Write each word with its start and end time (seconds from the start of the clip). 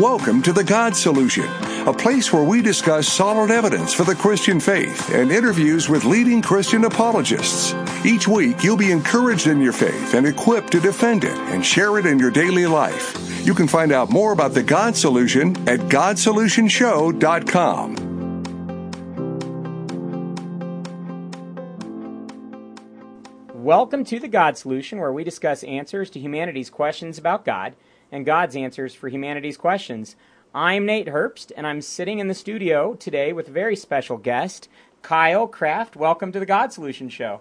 Welcome 0.00 0.40
to 0.44 0.54
The 0.54 0.64
God 0.64 0.96
Solution, 0.96 1.44
a 1.86 1.92
place 1.92 2.32
where 2.32 2.42
we 2.42 2.62
discuss 2.62 3.06
solid 3.06 3.50
evidence 3.50 3.92
for 3.92 4.04
the 4.04 4.14
Christian 4.14 4.58
faith 4.58 5.12
and 5.12 5.30
interviews 5.30 5.90
with 5.90 6.06
leading 6.06 6.40
Christian 6.40 6.86
apologists. 6.86 7.74
Each 8.02 8.26
week, 8.26 8.64
you'll 8.64 8.78
be 8.78 8.92
encouraged 8.92 9.46
in 9.46 9.60
your 9.60 9.74
faith 9.74 10.14
and 10.14 10.26
equipped 10.26 10.72
to 10.72 10.80
defend 10.80 11.24
it 11.24 11.36
and 11.52 11.62
share 11.62 11.98
it 11.98 12.06
in 12.06 12.18
your 12.18 12.30
daily 12.30 12.64
life. 12.64 13.44
You 13.44 13.52
can 13.52 13.68
find 13.68 13.92
out 13.92 14.08
more 14.08 14.32
about 14.32 14.54
The 14.54 14.62
God 14.62 14.96
Solution 14.96 15.50
at 15.68 15.80
GodSolutionShow.com. 15.80 17.96
Welcome 23.52 24.04
to 24.04 24.18
The 24.18 24.28
God 24.28 24.56
Solution, 24.56 24.98
where 24.98 25.12
we 25.12 25.24
discuss 25.24 25.62
answers 25.62 26.08
to 26.08 26.18
humanity's 26.18 26.70
questions 26.70 27.18
about 27.18 27.44
God 27.44 27.74
and 28.12 28.26
God's 28.26 28.56
answers 28.56 28.94
for 28.94 29.08
humanity's 29.08 29.56
questions. 29.56 30.16
I'm 30.54 30.86
Nate 30.86 31.06
Herbst, 31.06 31.52
and 31.56 31.66
I'm 31.66 31.80
sitting 31.80 32.18
in 32.18 32.28
the 32.28 32.34
studio 32.34 32.94
today 32.94 33.32
with 33.32 33.48
a 33.48 33.52
very 33.52 33.76
special 33.76 34.16
guest, 34.16 34.68
Kyle 35.02 35.46
Kraft. 35.46 35.96
Welcome 35.96 36.32
to 36.32 36.40
the 36.40 36.46
God 36.46 36.72
Solution 36.72 37.08
Show. 37.08 37.40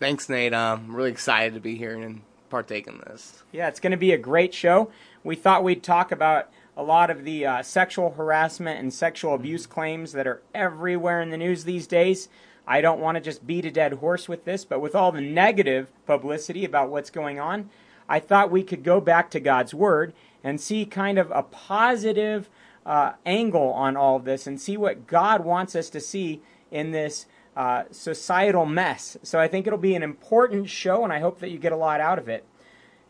Thanks, 0.00 0.28
Nate. 0.28 0.54
Uh, 0.54 0.78
I'm 0.78 0.94
really 0.94 1.10
excited 1.10 1.54
to 1.54 1.60
be 1.60 1.76
here 1.76 1.94
and 1.94 2.22
partake 2.48 2.86
in 2.86 2.98
this. 2.98 3.42
Yeah, 3.52 3.68
it's 3.68 3.80
going 3.80 3.90
to 3.90 3.96
be 3.96 4.12
a 4.12 4.18
great 4.18 4.54
show. 4.54 4.90
We 5.22 5.36
thought 5.36 5.64
we'd 5.64 5.82
talk 5.82 6.12
about 6.12 6.50
a 6.76 6.82
lot 6.82 7.10
of 7.10 7.24
the 7.24 7.46
uh, 7.46 7.62
sexual 7.62 8.10
harassment 8.10 8.78
and 8.78 8.92
sexual 8.92 9.34
abuse 9.34 9.66
claims 9.66 10.12
that 10.12 10.26
are 10.26 10.42
everywhere 10.54 11.20
in 11.20 11.30
the 11.30 11.38
news 11.38 11.64
these 11.64 11.86
days. 11.86 12.28
I 12.66 12.80
don't 12.80 13.00
want 13.00 13.16
to 13.16 13.20
just 13.20 13.46
beat 13.46 13.64
a 13.64 13.70
dead 13.70 13.94
horse 13.94 14.28
with 14.28 14.44
this, 14.44 14.64
but 14.64 14.80
with 14.80 14.94
all 14.94 15.12
the 15.12 15.20
negative 15.20 15.88
publicity 16.06 16.64
about 16.64 16.90
what's 16.90 17.10
going 17.10 17.38
on, 17.38 17.70
I 18.08 18.20
thought 18.20 18.50
we 18.50 18.62
could 18.62 18.84
go 18.84 19.00
back 19.00 19.30
to 19.30 19.40
God's 19.40 19.74
Word 19.74 20.12
and 20.44 20.60
see 20.60 20.86
kind 20.86 21.18
of 21.18 21.30
a 21.30 21.42
positive 21.42 22.48
uh, 22.84 23.12
angle 23.24 23.72
on 23.72 23.96
all 23.96 24.16
of 24.16 24.24
this 24.24 24.46
and 24.46 24.60
see 24.60 24.76
what 24.76 25.06
God 25.06 25.44
wants 25.44 25.74
us 25.74 25.90
to 25.90 26.00
see 26.00 26.40
in 26.70 26.92
this 26.92 27.26
uh, 27.56 27.84
societal 27.90 28.66
mess. 28.66 29.16
So 29.22 29.40
I 29.40 29.48
think 29.48 29.66
it'll 29.66 29.78
be 29.78 29.94
an 29.94 30.02
important 30.02 30.68
show, 30.68 31.02
and 31.02 31.12
I 31.12 31.20
hope 31.20 31.40
that 31.40 31.50
you 31.50 31.58
get 31.58 31.72
a 31.72 31.76
lot 31.76 32.00
out 32.00 32.18
of 32.18 32.28
it. 32.28 32.44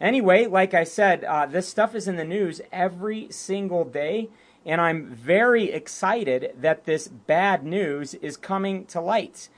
Anyway, 0.00 0.47
like 0.47 0.72
I 0.72 0.84
said, 0.84 1.25
uh, 1.25 1.47
this 1.47 1.69
stuff 1.69 1.94
is 1.94 2.06
in 2.06 2.16
the 2.16 2.25
news 2.25 2.60
every 2.70 3.28
single 3.31 3.84
day, 3.84 4.28
and 4.64 4.81
I'm 4.81 5.06
very 5.06 5.70
excited 5.70 6.55
that 6.60 6.84
this 6.84 7.08
bad 7.08 7.64
news 7.64 8.14
is 8.14 8.36
coming 8.36 8.84
to 8.86 9.00
light. 9.00 9.48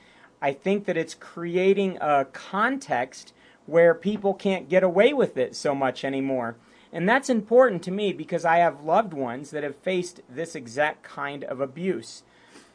I 0.41 0.53
think 0.53 0.85
that 0.85 0.97
it's 0.97 1.13
creating 1.13 1.97
a 1.99 2.25
context 2.25 3.33
where 3.69 3.93
people 3.93 4.33
can't 4.33 4.69
get 4.69 4.83
away 4.83 5.13
with 5.13 5.37
it 5.37 5.55
so 5.55 5.75
much 5.75 6.03
anymore. 6.03 6.55
And 6.91 7.07
that's 7.07 7.29
important 7.29 7.83
to 7.83 7.91
me 7.91 8.13
because 8.13 8.45
I 8.45 8.57
have 8.57 8.83
loved 8.83 9.13
ones 9.13 9.51
that 9.51 9.63
have 9.63 9.75
faced 9.75 10.21
this 10.27 10.55
exact 10.55 11.03
kind 11.03 11.43
of 11.43 11.61
abuse. 11.61 12.23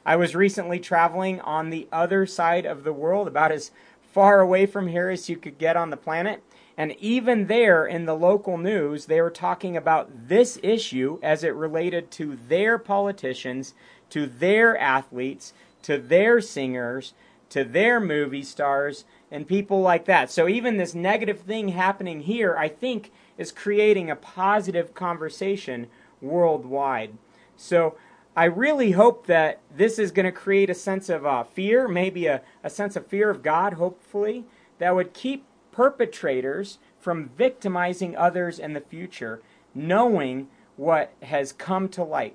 I 0.07 0.17
was 0.17 0.37
recently 0.37 0.79
traveling 0.79 1.41
on 1.41 1.71
the 1.71 1.89
other 1.91 2.27
side 2.27 2.67
of 2.67 2.85
the 2.85 2.93
world, 2.93 3.27
about 3.27 3.51
as 3.51 3.71
far 4.13 4.41
away 4.41 4.67
from 4.67 4.87
here 4.87 5.09
as 5.09 5.29
you 5.29 5.37
could 5.37 5.59
get 5.59 5.77
on 5.77 5.91
the 5.91 5.97
planet. 5.97 6.43
And 6.77 6.93
even 7.01 7.47
there 7.47 7.87
in 7.87 8.05
the 8.05 8.15
local 8.15 8.59
news, 8.59 9.07
they 9.07 9.21
were 9.21 9.31
talking 9.31 9.77
about 9.77 10.29
this 10.29 10.59
issue 10.63 11.19
as 11.23 11.43
it 11.43 11.55
related 11.55 12.11
to 12.13 12.39
their 12.49 12.79
politicians, 12.79 13.75
to 14.11 14.27
their 14.27 14.79
athletes, 14.79 15.53
to 15.83 15.99
their 15.99 16.41
singers, 16.41 17.15
to 17.55 17.63
their 17.63 18.01
movie 18.01 18.43
stars, 18.43 19.05
and 19.31 19.47
people 19.47 19.81
like 19.81 20.07
that. 20.07 20.29
So 20.29 20.49
even 20.49 20.77
this 20.77 20.93
negative 20.93 21.39
thing 21.39 21.69
happening 21.69 22.23
here, 22.23 22.57
I 22.57 22.67
think, 22.67 23.13
is 23.39 23.53
creating 23.53 24.11
a 24.11 24.17
positive 24.17 24.93
conversation 24.93 25.87
worldwide. 26.21 27.17
So 27.57 27.97
I 28.35 28.47
really 28.47 28.91
hope 28.91 29.27
that 29.27 29.61
this 29.73 30.01
is 30.01 30.11
going 30.11 30.27
to 30.27 30.33
create 30.33 30.69
a 30.69 30.75
sense 30.75 31.09
of 31.09 31.25
uh, 31.25 31.45
fear, 31.45 31.87
maybe 31.87 32.27
a, 32.27 32.43
a 32.65 32.71
sense 32.71 32.97
of 32.97 33.07
fear 33.07 33.31
of 33.31 33.45
God, 33.45 33.75
hopefully, 33.75 34.47
that 34.81 34.97
would 34.97 35.13
keep 35.13 35.45
perpetrators 35.71 36.79
from 36.99 37.29
victimizing 37.39 38.17
others 38.17 38.59
in 38.59 38.73
the 38.73 38.81
future, 38.81 39.41
knowing 39.73 40.49
what 40.75 41.13
has 41.23 41.53
come 41.53 41.89
to 41.91 42.03
light. 42.03 42.35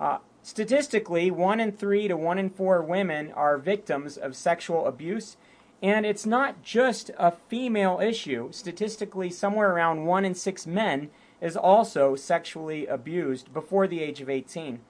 Uh, 0.00 0.20
statistically, 0.44 1.30
one 1.30 1.58
in 1.58 1.72
three 1.72 2.06
to 2.06 2.16
one 2.16 2.38
in 2.38 2.50
four 2.50 2.82
women 2.82 3.32
are 3.32 3.58
victims 3.58 4.16
of 4.16 4.36
sexual 4.36 4.86
abuse 4.86 5.36
and 5.84 6.06
it's 6.06 6.24
not 6.24 6.62
just 6.62 7.10
a 7.18 7.30
female 7.30 8.00
issue. 8.02 8.48
Statistically, 8.52 9.28
somewhere 9.28 9.70
around 9.70 10.06
one 10.06 10.24
in 10.24 10.34
six 10.34 10.66
men 10.66 11.10
is 11.42 11.58
also 11.58 12.16
sexually 12.16 12.86
abused 12.86 13.52
before 13.52 13.86
the 13.86 14.00
age 14.00 14.22
of 14.22 14.30
18. 14.30 14.80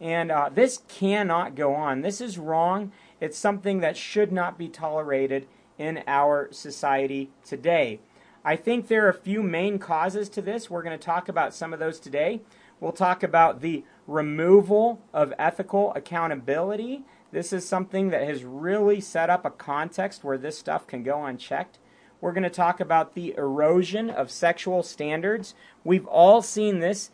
And 0.00 0.30
uh, 0.30 0.48
this 0.50 0.80
cannot 0.88 1.54
go 1.54 1.74
on. 1.74 2.00
This 2.00 2.22
is 2.22 2.38
wrong. 2.38 2.92
It's 3.20 3.36
something 3.36 3.80
that 3.80 3.98
should 3.98 4.32
not 4.32 4.56
be 4.56 4.68
tolerated 4.68 5.46
in 5.76 6.02
our 6.06 6.48
society 6.50 7.30
today. 7.44 8.00
I 8.42 8.56
think 8.56 8.88
there 8.88 9.04
are 9.04 9.10
a 9.10 9.14
few 9.14 9.42
main 9.42 9.78
causes 9.78 10.30
to 10.30 10.40
this. 10.40 10.70
We're 10.70 10.82
going 10.82 10.98
to 10.98 11.04
talk 11.04 11.28
about 11.28 11.52
some 11.52 11.74
of 11.74 11.78
those 11.78 12.00
today. 12.00 12.40
We'll 12.80 12.92
talk 12.92 13.22
about 13.22 13.60
the 13.60 13.84
removal 14.08 15.00
of 15.12 15.32
ethical 15.38 15.92
accountability 15.94 17.04
this 17.30 17.52
is 17.52 17.68
something 17.68 18.08
that 18.08 18.26
has 18.26 18.44
really 18.44 19.00
set 19.00 19.28
up 19.28 19.44
a 19.44 19.50
context 19.50 20.24
where 20.24 20.38
this 20.38 20.58
stuff 20.58 20.86
can 20.86 21.02
go 21.02 21.24
unchecked. 21.24 21.78
We're 22.20 22.32
going 22.32 22.42
to 22.44 22.50
talk 22.50 22.80
about 22.80 23.14
the 23.14 23.34
erosion 23.36 24.08
of 24.10 24.30
sexual 24.30 24.82
standards. 24.82 25.54
We've 25.84 26.06
all 26.06 26.42
seen 26.42 26.80
this 26.80 27.10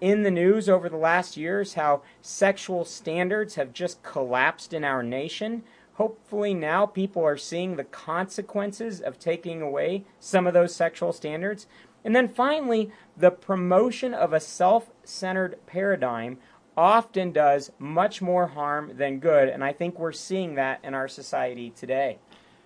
in 0.00 0.24
the 0.24 0.32
news 0.32 0.68
over 0.68 0.88
the 0.88 0.96
last 0.96 1.36
years 1.36 1.74
how 1.74 2.02
sexual 2.20 2.84
standards 2.84 3.54
have 3.54 3.72
just 3.72 4.02
collapsed 4.02 4.74
in 4.74 4.82
our 4.82 5.02
nation. 5.02 5.62
Hopefully, 5.94 6.54
now 6.54 6.84
people 6.84 7.24
are 7.24 7.36
seeing 7.36 7.76
the 7.76 7.84
consequences 7.84 9.00
of 9.00 9.18
taking 9.18 9.62
away 9.62 10.04
some 10.18 10.46
of 10.46 10.54
those 10.54 10.74
sexual 10.74 11.12
standards. 11.12 11.66
And 12.04 12.16
then 12.16 12.28
finally, 12.28 12.90
the 13.16 13.30
promotion 13.30 14.14
of 14.14 14.32
a 14.32 14.40
self 14.40 14.90
centered 15.04 15.58
paradigm 15.66 16.38
often 16.76 17.32
does 17.32 17.70
much 17.78 18.22
more 18.22 18.48
harm 18.48 18.96
than 18.96 19.18
good, 19.18 19.48
and 19.48 19.62
I 19.62 19.72
think 19.72 19.98
we're 19.98 20.12
seeing 20.12 20.54
that 20.54 20.80
in 20.82 20.94
our 20.94 21.08
society 21.08 21.70
today. 21.70 22.18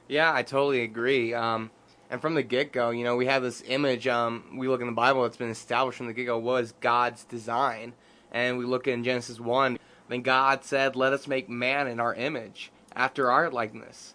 Yeah, 0.08 0.32
I 0.32 0.42
totally 0.42 0.82
agree. 0.82 1.34
Um, 1.34 1.70
and 2.08 2.20
from 2.20 2.34
the 2.34 2.42
get 2.42 2.72
go, 2.72 2.90
you 2.90 3.02
know, 3.02 3.16
we 3.16 3.26
have 3.26 3.42
this 3.42 3.62
image. 3.66 4.06
Um, 4.06 4.56
we 4.56 4.68
look 4.68 4.80
in 4.80 4.86
the 4.86 4.92
Bible; 4.92 5.24
it's 5.24 5.36
been 5.36 5.50
established 5.50 5.98
from 5.98 6.06
the 6.06 6.12
get 6.12 6.26
go 6.26 6.38
was 6.38 6.72
God's 6.80 7.24
design, 7.24 7.94
and 8.30 8.58
we 8.58 8.64
look 8.64 8.86
in 8.86 9.04
Genesis 9.04 9.40
one. 9.40 9.78
Then 10.08 10.22
God 10.22 10.64
said, 10.64 10.94
"Let 10.94 11.12
us 11.12 11.26
make 11.26 11.48
man 11.48 11.88
in 11.88 11.98
our 11.98 12.14
image, 12.14 12.70
after 12.94 13.30
our 13.30 13.50
likeness." 13.50 14.14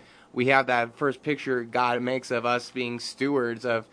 We 0.33 0.47
have 0.47 0.67
that 0.67 0.95
first 0.95 1.23
picture 1.23 1.63
God 1.63 2.01
makes 2.01 2.31
of 2.31 2.45
us 2.45 2.71
being 2.71 2.99
stewards 2.99 3.65
of 3.65 3.87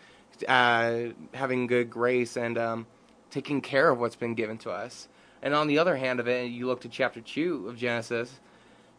uh, 0.47 1.09
having 1.33 1.67
good 1.67 1.89
grace 1.89 2.37
and 2.37 2.57
um, 2.57 2.87
taking 3.29 3.61
care 3.61 3.89
of 3.89 3.99
what's 3.99 4.15
been 4.15 4.35
given 4.35 4.57
to 4.59 4.71
us. 4.71 5.07
And 5.41 5.53
on 5.53 5.67
the 5.67 5.79
other 5.79 5.95
hand 5.95 6.19
of 6.19 6.27
it, 6.27 6.45
you 6.45 6.67
look 6.67 6.81
to 6.81 6.89
chapter 6.89 7.21
2 7.21 7.67
of 7.67 7.77
Genesis, 7.77 8.39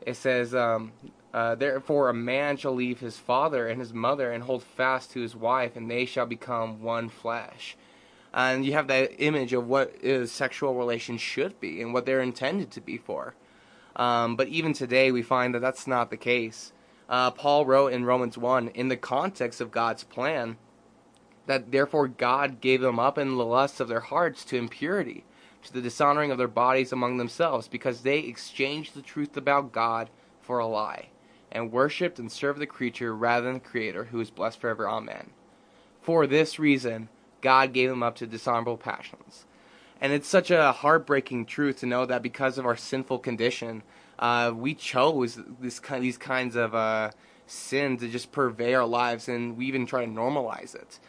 it 0.07 0.17
says, 0.17 0.55
um, 0.55 0.93
uh, 1.35 1.55
Therefore 1.55 2.09
a 2.09 2.15
man 2.15 2.57
shall 2.57 2.75
leave 2.75 3.01
his 3.01 3.17
father 3.17 3.69
and 3.69 3.81
his 3.81 3.93
mother 3.93 4.33
and 4.33 4.43
hold 4.45 4.63
fast 4.63 5.11
to 5.13 5.21
his 5.21 5.37
wife, 5.37 5.77
and 5.77 5.91
they 5.91 6.07
shall 6.07 6.27
become 6.27 6.83
one 6.83 7.09
flesh. 7.09 7.77
And 8.33 8.65
you 8.65 8.73
have 8.75 8.87
that 8.89 9.23
image 9.23 9.53
of 9.53 9.67
what 9.67 9.95
is 10.03 10.31
sexual 10.31 10.75
relations 10.75 11.21
should 11.21 11.59
be 11.61 11.83
and 11.83 11.93
what 11.93 12.07
they're 12.07 12.21
intended 12.21 12.71
to 12.73 12.81
be 12.81 12.97
for. 12.97 13.35
Um, 13.97 14.37
but 14.37 14.49
even 14.49 14.73
today, 14.73 15.11
we 15.11 15.23
find 15.23 15.55
that 15.55 15.61
that's 15.61 15.87
not 15.87 16.11
the 16.11 16.17
case. 16.17 16.73
Uh, 17.11 17.33
Paul 17.33 17.67
wrote 17.67 17.93
in 17.93 18.05
Romans 18.05 18.39
1, 18.39 18.69
in 18.69 18.87
the 18.89 18.97
context 18.97 19.61
of 19.61 19.73
God's 19.73 20.05
plan, 20.05 20.57
that 21.47 21.73
therefore 21.73 22.07
God 22.07 22.61
gave 22.61 22.81
them 22.81 23.01
up 23.01 23.19
in 23.19 23.37
the 23.37 23.45
lusts 23.45 23.81
of 23.81 23.89
their 23.89 24.01
hearts 24.01 24.45
to 24.47 24.57
impurity 24.57 25.25
to 25.65 25.73
the 25.73 25.83
dishonoring 25.83 26.31
of 26.31 26.39
their 26.39 26.49
bodies 26.49 26.93
among 26.93 27.17
themselves, 27.17 27.67
because 27.67 28.01
they 28.01 28.21
exchanged 28.21 28.95
the 28.95 29.03
truth 29.03 29.37
about 29.37 29.73
God 29.73 30.09
for 30.41 30.61
a 30.61 30.67
lie, 30.67 31.09
and 31.51 31.73
worshipped 31.73 32.19
and 32.19 32.31
served 32.31 32.61
the 32.61 32.67
creature 32.67 33.15
rather 33.15 33.47
than 33.47 33.55
the 33.55 33.61
Creator, 33.61 34.05
who 34.05 34.21
is 34.21 34.31
blessed 34.31 34.61
forever. 34.61 34.89
Amen. 34.89 35.31
For 36.01 36.27
this 36.27 36.59
reason, 36.59 37.09
God 37.41 37.73
gave 37.73 37.91
them 37.91 38.03
up 38.03 38.17
to 38.17 38.27
dishonorable 38.27 38.79
passions. 38.79 39.45
And 40.01 40.13
it's 40.13 40.29
such 40.29 40.51
a 40.51 40.73
heartbreaking 40.73 41.47
truth 41.47 41.81
to 41.81 41.87
know 41.87 42.07
that 42.07 42.23
because 42.23 42.57
of 42.57 42.65
our 42.65 42.77
sinful 42.77 43.19
condition, 43.19 43.83
uh, 44.21 44.53
we 44.55 44.75
chose 44.75 45.39
this 45.61 45.81
kind, 45.81 46.05
these 46.05 46.19
kinds 46.19 46.55
of 46.55 46.75
uh, 46.75 47.11
sin 47.47 47.97
to 47.97 48.09
just 48.09 48.31
pervade 48.31 48.75
our 48.75 48.87
lives, 48.87 49.29
and 49.29 49.57
we 49.57 49.67
even 49.67 49.87
try 49.87 50.05
to 50.05 50.11
normalize 50.11 50.75
it. 50.75 51.01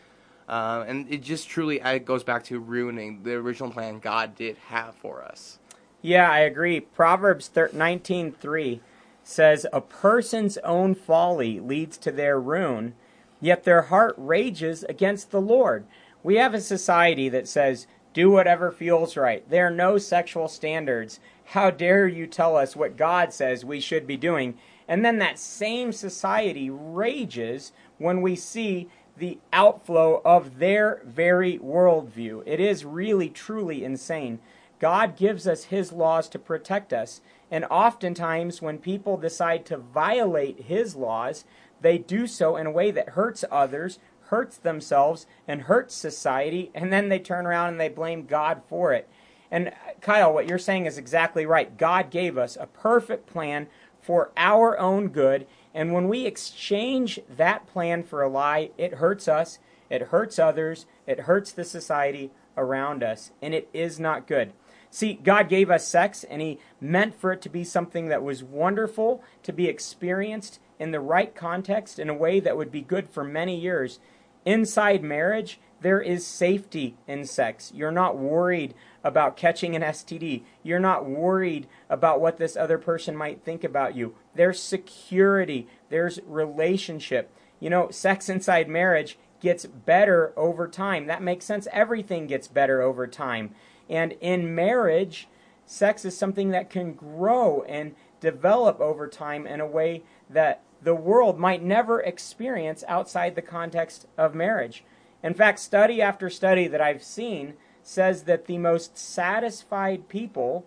Uh, 0.48 0.84
and 0.88 1.12
it 1.12 1.22
just 1.22 1.48
truly 1.48 1.80
it 1.80 2.06
goes 2.06 2.24
back 2.24 2.44
to 2.46 2.60
ruining 2.60 3.24
the 3.24 3.34
original 3.34 3.70
plan 3.70 4.00
God 4.00 4.36
did 4.36 4.58
have 4.70 4.96
for 4.96 5.24
us. 5.24 5.60
Yeah, 6.02 6.30
I 6.32 6.40
agree. 6.40 6.80
Proverbs 6.80 7.50
19:3 7.50 8.82
says, 9.24 9.68
"A 9.72 9.82
person's 9.82 10.58
own 10.60 10.96
folly 10.96 11.60
leads 11.60 11.98
to 12.00 12.12
their 12.12 12.40
ruin, 12.40 12.96
yet 13.40 13.64
their 13.64 13.84
heart 13.84 14.16
rages 14.18 14.84
against 14.86 15.32
the 15.32 15.42
Lord." 15.42 15.86
We 16.24 16.36
have 16.38 16.54
a 16.54 16.62
society 16.62 17.30
that 17.30 17.48
says, 17.48 17.88
"Do 18.14 18.32
whatever 18.32 18.72
feels 18.72 19.16
right." 19.16 19.48
There 19.50 19.68
are 19.68 19.72
no 19.72 19.98
sexual 19.98 20.48
standards. 20.48 21.20
How 21.52 21.70
dare 21.70 22.08
you 22.08 22.28
tell 22.28 22.56
us 22.56 22.78
what 22.78 22.96
God 22.96 23.34
says 23.34 23.66
we 23.66 23.82
should 23.82 24.08
be 24.08 24.16
doing? 24.16 24.58
And 24.88 25.04
then 25.04 25.20
that 25.20 25.38
same 25.38 25.92
society 25.92 26.70
rages 26.70 27.74
when 27.98 28.22
we 28.22 28.38
see 28.38 28.88
the 29.18 29.38
outflow 29.52 30.22
of 30.24 30.60
their 30.60 31.02
very 31.04 31.60
worldview. 31.60 32.42
It 32.46 32.62
is 32.62 32.86
really, 32.86 33.28
truly 33.28 33.84
insane. 33.84 34.40
God 34.80 35.18
gives 35.18 35.46
us 35.46 35.66
His 35.66 35.92
laws 35.92 36.30
to 36.30 36.40
protect 36.40 36.94
us. 36.94 37.20
And 37.52 37.66
oftentimes, 37.66 38.62
when 38.62 38.78
people 38.78 39.18
decide 39.18 39.66
to 39.66 39.78
violate 39.78 40.62
His 40.68 40.96
laws, 40.96 41.44
they 41.82 41.98
do 41.98 42.28
so 42.28 42.56
in 42.56 42.66
a 42.66 42.72
way 42.72 42.92
that 42.92 43.10
hurts 43.10 43.44
others, 43.52 44.00
hurts 44.28 44.56
themselves, 44.56 45.26
and 45.50 45.64
hurts 45.64 45.96
society, 45.96 46.72
and 46.74 46.94
then 46.94 47.10
they 47.10 47.20
turn 47.20 47.46
around 47.46 47.72
and 47.72 47.80
they 47.80 47.90
blame 47.90 48.26
God 48.26 48.62
for 48.70 48.94
it. 48.94 49.10
And 49.52 49.68
uh, 49.68 49.72
Kyle, 50.00 50.34
what 50.34 50.48
you're 50.48 50.58
saying 50.58 50.86
is 50.86 50.98
exactly 50.98 51.46
right. 51.46 51.78
God 51.78 52.10
gave 52.10 52.38
us 52.38 52.58
a 52.60 52.66
perfect 52.66 53.28
plan 53.28 53.68
for 54.02 54.32
our 54.36 54.80
own 54.80 55.10
good, 55.10 55.46
and 55.76 55.94
when 55.94 56.08
we 56.08 56.26
exchange 56.26 57.20
that 57.30 57.68
plan 57.68 58.04
for 58.04 58.24
a 58.24 58.30
lie, 58.30 58.72
it 58.78 58.96
hurts 58.96 59.28
us, 59.28 59.60
it 59.90 60.04
hurts 60.04 60.40
others, 60.40 60.88
it 61.06 61.22
hurts 61.22 61.52
the 61.52 61.64
society 61.64 62.32
around 62.58 63.04
us, 63.04 63.32
and 63.42 63.54
it 63.54 63.70
is 63.74 64.00
not 64.00 64.28
good. 64.28 64.54
See, 64.90 65.14
God 65.14 65.48
gave 65.48 65.70
us 65.70 65.88
sex, 65.88 66.24
and 66.24 66.42
He 66.42 66.60
meant 66.82 67.14
for 67.14 67.32
it 67.32 67.42
to 67.44 67.50
be 67.50 67.64
something 67.64 68.08
that 68.08 68.24
was 68.24 68.44
wonderful, 68.44 69.24
to 69.44 69.54
be 69.54 69.68
experienced 69.68 70.60
in 70.80 70.92
the 70.92 71.00
right 71.00 71.34
context 71.36 72.00
in 72.00 72.10
a 72.10 72.14
way 72.14 72.40
that 72.40 72.58
would 72.58 72.72
be 72.72 72.82
good 72.82 73.08
for 73.08 73.24
many 73.24 73.58
years. 73.58 74.00
Inside 74.46 75.04
marriage, 75.04 75.60
there 75.82 76.02
is 76.02 76.26
safety 76.26 76.98
in 77.08 77.26
sex. 77.26 77.72
You're 77.74 77.92
not 77.92 78.18
worried 78.18 78.74
about 79.04 79.38
catching 79.38 79.76
an 79.76 79.82
STD. 79.82 80.44
You're 80.64 80.80
not 80.80 81.10
worried 81.10 81.68
about 81.90 82.22
what 82.22 82.38
this 82.38 82.56
other 82.56 82.78
person 82.78 83.16
might 83.16 83.44
think 83.44 83.64
about 83.64 83.96
you. 83.96 84.16
There's 84.36 84.62
security, 84.62 85.68
there's 85.90 86.20
relationship. 86.26 87.32
You 87.60 87.70
know, 87.70 87.90
sex 87.90 88.30
inside 88.30 88.70
marriage 88.70 89.18
gets 89.40 89.66
better 89.66 90.34
over 90.38 90.68
time. 90.68 91.08
That 91.08 91.24
makes 91.24 91.46
sense. 91.46 91.68
Everything 91.72 92.28
gets 92.28 92.48
better 92.48 92.82
over 92.82 93.08
time. 93.08 93.54
And 93.90 94.14
in 94.22 94.56
marriage, 94.56 95.28
sex 95.66 96.06
is 96.06 96.18
something 96.18 96.50
that 96.50 96.70
can 96.70 96.94
grow 96.94 97.64
and 97.64 97.96
develop 98.20 98.80
over 98.80 99.08
time 99.08 99.48
in 99.48 99.60
a 99.60 99.68
way 99.68 100.04
that 100.30 100.62
the 100.82 100.96
world 100.96 101.40
might 101.40 101.64
never 101.64 102.02
experience 102.02 102.84
outside 102.88 103.36
the 103.36 103.42
context 103.42 104.08
of 104.18 104.34
marriage. 104.34 104.84
In 105.24 105.34
fact, 105.34 105.60
study 105.60 106.02
after 106.02 106.30
study 106.30 106.68
that 106.68 106.82
I've 106.82 107.04
seen 107.04 107.56
says 107.84 108.24
that 108.24 108.46
the 108.46 108.58
most 108.58 108.98
satisfied 108.98 110.08
people, 110.08 110.66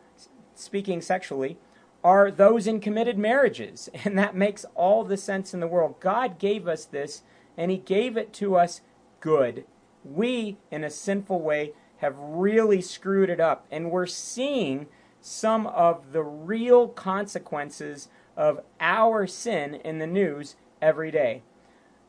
speaking 0.54 1.00
sexually, 1.00 1.56
are 2.02 2.30
those 2.30 2.66
in 2.66 2.80
committed 2.80 3.18
marriages. 3.18 3.88
And 4.04 4.18
that 4.18 4.34
makes 4.34 4.66
all 4.74 5.04
the 5.04 5.16
sense 5.16 5.54
in 5.54 5.60
the 5.60 5.66
world. 5.66 6.00
God 6.00 6.38
gave 6.38 6.68
us 6.68 6.84
this, 6.84 7.22
and 7.56 7.70
He 7.70 7.78
gave 7.78 8.16
it 8.16 8.32
to 8.34 8.56
us 8.56 8.82
good. 9.20 9.64
We, 10.04 10.58
in 10.70 10.84
a 10.84 10.90
sinful 10.90 11.40
way, 11.40 11.72
have 11.98 12.16
really 12.18 12.82
screwed 12.82 13.30
it 13.30 13.40
up. 13.40 13.66
And 13.70 13.90
we're 13.90 14.06
seeing 14.06 14.86
some 15.20 15.66
of 15.68 16.12
the 16.12 16.22
real 16.22 16.88
consequences 16.88 18.08
of 18.36 18.60
our 18.78 19.26
sin 19.26 19.76
in 19.76 19.98
the 19.98 20.06
news 20.06 20.56
every 20.82 21.10
day. 21.10 21.42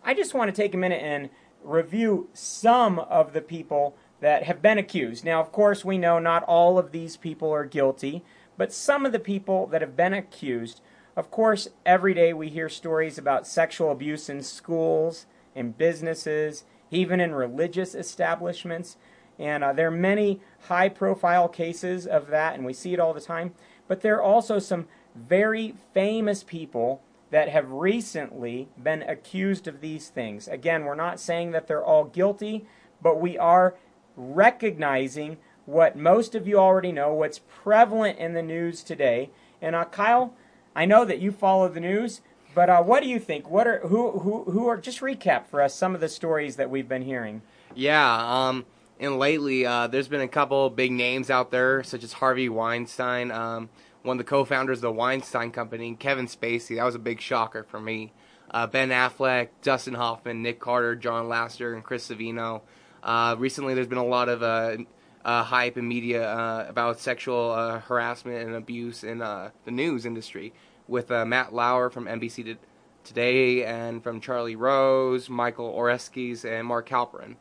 I 0.04 0.14
just 0.14 0.34
want 0.34 0.54
to 0.54 0.62
take 0.62 0.74
a 0.74 0.78
minute 0.78 1.02
and 1.02 1.30
review 1.64 2.30
some 2.34 3.00
of 3.00 3.34
the 3.34 3.42
people 3.42 3.96
that 4.22 4.44
have 4.44 4.62
been 4.62 4.78
accused. 4.78 5.26
Now, 5.26 5.42
of 5.42 5.52
course, 5.52 5.84
we 5.84 5.98
know 5.98 6.20
not 6.20 6.44
all 6.44 6.78
of 6.78 6.92
these 6.92 7.18
people 7.18 7.52
are 7.52 7.66
guilty, 7.66 8.24
but 8.58 8.74
some 8.74 9.06
of 9.06 9.12
the 9.12 9.20
people 9.20 9.68
that 9.68 9.82
have 9.82 9.96
been 9.98 10.14
accused, 10.14 10.82
of 11.16 11.30
course, 11.30 11.68
every 11.86 12.14
day 12.14 12.34
we 12.34 12.50
hear 12.50 12.70
stories 12.70 13.18
about 13.18 13.48
sexual 13.48 13.92
abuse 13.92 14.30
in 14.30 14.42
schools, 14.42 15.26
in 15.54 15.72
businesses, 15.72 16.64
even 16.92 17.20
in 17.20 17.36
religious 17.36 17.96
establishments. 17.96 18.98
And 19.38 19.64
uh, 19.64 19.74
there 19.74 19.88
are 19.88 19.92
many 19.92 20.40
high 20.68 20.90
profile 20.90 21.50
cases 21.50 22.08
of 22.08 22.28
that, 22.28 22.56
and 22.56 22.66
we 22.66 22.74
see 22.74 22.94
it 22.94 23.00
all 23.00 23.14
the 23.14 23.22
time. 23.22 23.54
But 23.88 24.02
there 24.02 24.16
are 24.16 24.24
also 24.24 24.60
some 24.60 24.88
very 25.14 25.76
famous 25.94 26.44
people 26.44 27.02
that 27.32 27.50
have 27.50 27.72
recently 27.72 28.70
been 28.82 29.02
accused 29.04 29.68
of 29.68 29.82
these 29.82 30.10
things. 30.10 30.48
Again, 30.48 30.86
we're 30.86 30.96
not 30.96 31.20
saying 31.20 31.52
that 31.52 31.68
they're 31.68 31.84
all 31.84 32.06
guilty, 32.06 32.66
but 33.02 33.20
we 33.20 33.38
are 33.38 33.76
recognizing 34.16 35.38
what 35.66 35.96
most 35.96 36.36
of 36.36 36.48
you 36.48 36.58
already 36.58 36.92
know, 36.92 37.14
what's 37.14 37.40
prevalent 37.40 38.18
in 38.20 38.34
the 38.34 38.42
news 38.42 38.84
today. 38.84 39.30
And 39.62 39.76
uh, 39.76 39.86
Kyle, 39.86 40.34
I 40.76 40.86
know 40.86 41.06
that 41.06 41.20
you 41.20 41.32
follow 41.32 41.68
the 41.68 41.80
news, 41.80 42.22
but 42.54 42.70
uh, 42.70 42.84
what 42.84 43.02
do 43.02 43.10
you 43.10 43.20
think? 43.20 43.50
What 43.50 43.68
are 43.68 43.80
who 43.80 44.20
who 44.20 44.44
who 44.46 44.68
are 44.68 44.78
just 44.78 45.02
recap 45.02 45.48
for 45.48 45.62
us 45.62 45.74
some 45.74 45.96
of 45.96 46.02
the 46.02 46.10
stories 46.10 46.56
that 46.56 46.70
we've 46.70 46.88
been 46.88 47.02
hearing? 47.02 47.42
Yeah, 47.74 48.48
um, 48.48 48.66
and 49.00 49.20
lately 49.20 49.66
uh, 49.66 49.88
there's 49.88 50.08
been 50.08 50.22
a 50.22 50.28
couple 50.28 50.70
big 50.70 50.92
names 50.92 51.30
out 51.30 51.52
there, 51.52 51.84
such 51.84 52.04
as 52.04 52.14
Harvey 52.14 52.48
Weinstein, 52.48 53.32
um, 53.32 53.70
one 54.04 54.16
of 54.16 54.26
the 54.26 54.30
co-founders 54.30 54.78
of 54.78 54.84
the 54.84 54.92
Weinstein 54.92 55.52
Company, 55.52 55.96
Kevin 55.96 56.28
Spacey. 56.28 56.78
That 56.78 56.86
was 56.86 56.96
a 56.96 57.00
big 57.00 57.20
shocker 57.20 57.64
for 57.64 57.80
me. 57.80 58.14
Uh, 58.52 58.68
ben 58.68 58.90
Affleck, 58.90 59.50
Dustin 59.62 59.96
Hoffman, 59.96 60.42
Nick 60.42 60.60
Carter, 60.60 60.96
John 60.96 61.26
Lasseter, 61.26 61.74
and 61.74 61.84
Chris 61.84 62.08
Savino. 62.08 62.62
Uh, 63.06 63.36
recently, 63.38 63.76
there's 63.76 63.88
been 63.88 64.00
a 64.00 64.04
lot 64.04 64.30
of 64.30 64.42
uh, 64.42 64.78
uh, 65.24 65.44
hype 65.44 65.78
in 65.78 65.88
media 65.88 66.28
uh, 66.28 66.66
about 66.68 67.00
sexual 67.00 67.52
uh, 67.52 67.80
harassment 67.82 68.48
and 68.48 68.56
abuse 68.56 69.04
in 69.04 69.20
the 69.20 69.52
news 69.68 70.08
industry, 70.08 70.52
with 70.88 71.12
Matt 71.12 71.54
Lauer 71.54 71.92
from 71.92 72.06
NBC 72.06 72.58
Today 73.04 73.64
and 73.64 74.02
from 74.02 74.20
Charlie 74.20 74.56
Rose, 74.56 75.30
Michael 75.30 75.72
Oreskes, 75.72 76.44
and 76.44 76.68
Mark 76.68 76.90
Halperin. 76.90 77.36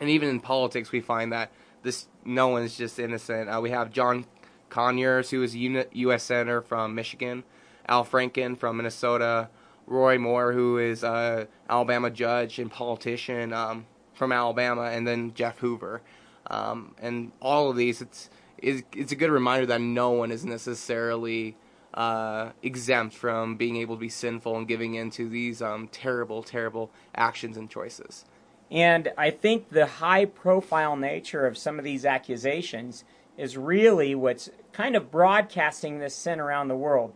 And 0.00 0.10
even 0.10 0.28
in 0.28 0.40
politics, 0.40 0.90
we 0.90 1.00
find 1.00 1.32
that 1.32 1.52
this 1.84 2.08
no 2.24 2.48
one's 2.48 2.76
just 2.76 2.98
innocent. 2.98 3.62
we 3.62 3.70
have 3.70 3.92
John 3.92 4.26
Conyers, 4.68 5.30
who 5.30 5.44
is 5.44 5.54
a 5.54 5.86
U.S. 5.92 6.24
Senator 6.24 6.60
from 6.60 6.96
Michigan, 6.96 7.44
Al 7.86 8.04
Franken 8.04 8.58
from 8.58 8.78
Minnesota, 8.78 9.48
Roy 9.86 10.18
Moore, 10.18 10.52
who 10.52 10.78
is 10.78 11.04
a 11.04 11.46
Alabama 11.70 12.10
judge 12.10 12.58
and 12.58 12.68
politician 12.68 13.52
um, 13.52 13.86
from 14.18 14.32
Alabama, 14.32 14.82
and 14.82 15.06
then 15.06 15.32
Jeff 15.34 15.58
Hoover. 15.58 16.02
Um, 16.48 16.94
and 17.00 17.32
all 17.40 17.70
of 17.70 17.76
these, 17.76 18.02
it's, 18.02 18.28
it's, 18.58 19.12
a 19.12 19.16
good 19.16 19.30
reminder 19.30 19.66
that 19.66 19.80
no 19.80 20.10
one 20.10 20.30
is 20.30 20.44
necessarily 20.44 21.56
uh, 21.94 22.50
exempt 22.62 23.14
from 23.14 23.56
being 23.56 23.76
able 23.76 23.96
to 23.96 24.00
be 24.00 24.08
sinful 24.08 24.56
and 24.56 24.68
giving 24.68 24.94
into 24.94 25.28
these 25.28 25.62
um, 25.62 25.88
terrible, 25.88 26.42
terrible 26.42 26.90
actions 27.14 27.56
and 27.56 27.70
choices. 27.70 28.24
And 28.70 29.12
I 29.16 29.30
think 29.30 29.70
the 29.70 29.86
high 29.86 30.26
profile 30.26 30.96
nature 30.96 31.46
of 31.46 31.56
some 31.56 31.78
of 31.78 31.84
these 31.84 32.04
accusations 32.04 33.04
is 33.36 33.56
really 33.56 34.14
what's 34.14 34.50
kind 34.72 34.96
of 34.96 35.10
broadcasting 35.10 35.98
this 35.98 36.14
sin 36.14 36.40
around 36.40 36.68
the 36.68 36.76
world. 36.76 37.14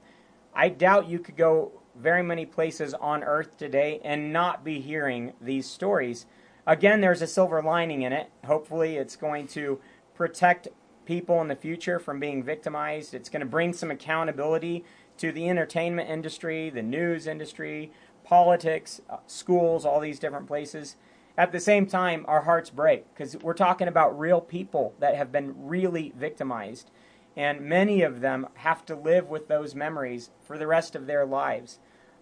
I 0.55 0.69
doubt 0.69 1.09
you 1.09 1.19
could 1.19 1.37
go 1.37 1.73
very 1.95 2.23
many 2.23 2.47
places 2.47 2.95
on 2.95 3.23
earth 3.23 3.59
today 3.59 4.01
and 4.03 4.33
not 4.33 4.65
be 4.65 4.81
hearing 4.81 5.33
these 5.41 5.67
stories. 5.69 6.27
Again, 6.67 7.01
there's 7.01 7.23
a 7.23 7.27
silver 7.27 7.61
lining 7.61 8.03
in 8.03 8.13
it. 8.13 8.31
Hopefully, 8.45 8.97
it's 8.97 9.17
going 9.17 9.49
to 9.49 9.81
protect 10.15 10.69
people 11.05 11.41
in 11.41 11.49
the 11.49 11.57
future 11.57 11.99
from 11.99 12.21
being 12.21 12.45
victimized. 12.45 13.15
It's 13.15 13.29
going 13.29 13.41
to 13.41 13.47
bring 13.47 13.73
some 13.73 13.91
accountability 13.91 14.85
to 15.19 15.33
the 15.33 15.49
entertainment 15.49 16.09
industry, 16.09 16.71
the 16.71 16.83
news 16.83 17.27
industry, 17.27 17.91
politics, 18.23 19.01
uh, 19.11 19.17
schools, 19.27 19.85
all 19.85 19.99
these 19.99 20.21
different 20.21 20.47
places. 20.47 20.95
At 21.37 21.51
the 21.51 21.59
same 21.59 21.87
time, 21.87 22.25
our 22.29 22.43
hearts 22.43 22.71
break 22.71 23.13
because 23.13 23.37
we're 23.39 23.55
talking 23.55 23.89
about 23.89 24.17
real 24.17 24.41
people 24.41 24.95
that 25.01 25.17
have 25.17 25.33
been 25.33 25.67
really 25.67 26.13
victimized. 26.17 26.91
And 27.37 27.63
many 27.63 28.03
of 28.03 28.21
them 28.21 28.47
have 28.55 28.85
to 28.87 28.95
live 28.95 29.29
with 29.29 29.49
those 29.49 29.75
memories 29.75 30.31
for 30.43 30.59
the 30.59 30.67
rest 30.67 30.95
of 30.95 31.07
their 31.07 31.27
lives. 31.27 31.81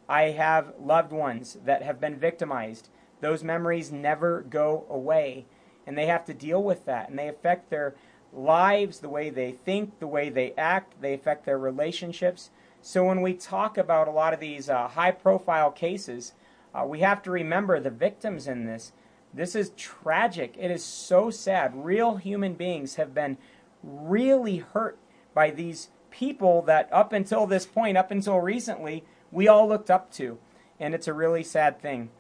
I 0.09 0.31
have 0.31 0.73
loved 0.81 1.13
ones 1.13 1.59
that 1.65 1.83
have 1.83 2.01
been 2.01 2.17
victimized 2.17 2.89
those 3.21 3.45
memories 3.45 3.93
never 3.93 4.43
go 4.43 4.87
away. 4.89 5.47
And 5.87 5.97
they 5.97 6.07
have 6.07 6.25
to 6.27 6.35
deal 6.35 6.63
with 6.63 6.85
that. 6.87 7.09
And 7.09 7.19
they 7.19 7.29
affect 7.29 7.71
their 7.71 7.95
lives, 8.33 9.01
the 9.01 9.09
way 9.09 9.31
they 9.31 9.53
think, 9.53 9.99
the 9.99 10.07
way 10.07 10.29
they 10.29 10.53
act, 10.57 11.01
they 11.01 11.15
affect 11.15 11.45
their 11.45 11.59
relationships. 11.59 12.51
So 12.83 13.05
when 13.05 13.23
we 13.23 13.35
talk 13.35 13.77
about 13.77 14.09
a 14.09 14.13
lot 14.13 14.33
of 14.33 14.41
these 14.41 14.71
uh, 14.71 14.89
high 14.89 15.11
profile 15.11 15.71
cases, 15.71 16.33
uh, 16.75 16.85
we 16.87 17.01
have 17.01 17.23
to 17.23 17.31
remember 17.31 17.81
the 17.81 17.91
victims 17.91 18.47
in 18.47 18.67
this. 18.67 18.93
This 19.35 19.55
is 19.55 19.71
tragic. 19.77 20.55
It 20.59 20.71
is 20.71 20.85
so 20.85 21.31
sad. 21.31 21.73
Real 21.75 22.17
human 22.17 22.55
beings 22.55 22.97
have 22.97 23.15
been 23.15 23.37
really 23.83 24.59
hurt 24.59 24.99
by 25.35 25.51
these 25.51 25.89
people 26.11 26.63
that 26.63 26.89
up 26.93 27.13
until 27.13 27.47
this 27.47 27.67
point, 27.67 27.97
up 27.97 28.11
until 28.11 28.39
recently, 28.39 29.05
we 29.31 29.47
all 29.47 29.69
looked 29.69 29.91
up 29.91 30.11
to. 30.13 30.39
And 30.79 30.95
it's 30.95 31.09
a 31.09 31.15
really 31.15 31.43
sad 31.43 31.81
thing. 31.81 32.11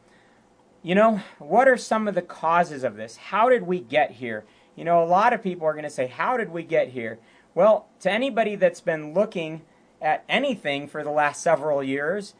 You 0.82 0.94
know, 0.94 1.20
what 1.38 1.68
are 1.68 1.76
some 1.76 2.08
of 2.08 2.14
the 2.14 2.22
causes 2.22 2.84
of 2.84 2.96
this? 2.96 3.16
How 3.16 3.50
did 3.50 3.64
we 3.64 3.80
get 3.80 4.12
here? 4.12 4.44
You 4.76 4.84
know, 4.84 5.02
a 5.02 5.04
lot 5.04 5.34
of 5.34 5.42
people 5.42 5.66
are 5.66 5.74
going 5.74 5.84
to 5.84 5.90
say, 5.90 6.06
How 6.06 6.38
did 6.38 6.50
we 6.50 6.62
get 6.62 6.88
here? 6.88 7.18
Well, 7.54 7.88
to 8.00 8.10
anybody 8.10 8.56
that's 8.56 8.80
been 8.80 9.12
looking 9.12 9.60
at 10.00 10.24
anything 10.26 10.88
for 10.88 11.04
the 11.04 11.10
last 11.10 11.42
several 11.42 11.82
years, 11.82 12.34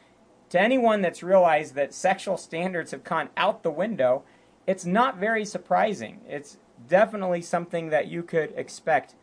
to 0.48 0.60
anyone 0.60 1.02
that's 1.02 1.22
realized 1.22 1.74
that 1.74 1.92
sexual 1.92 2.38
standards 2.38 2.92
have 2.92 3.04
gone 3.04 3.28
out 3.36 3.62
the 3.62 3.70
window, 3.70 4.22
it's 4.66 4.86
not 4.86 5.18
very 5.18 5.44
surprising. 5.44 6.20
It's 6.26 6.56
definitely 6.88 7.42
something 7.42 7.90
that 7.90 8.06
you 8.06 8.22
could 8.22 8.54
expect. 8.56 9.16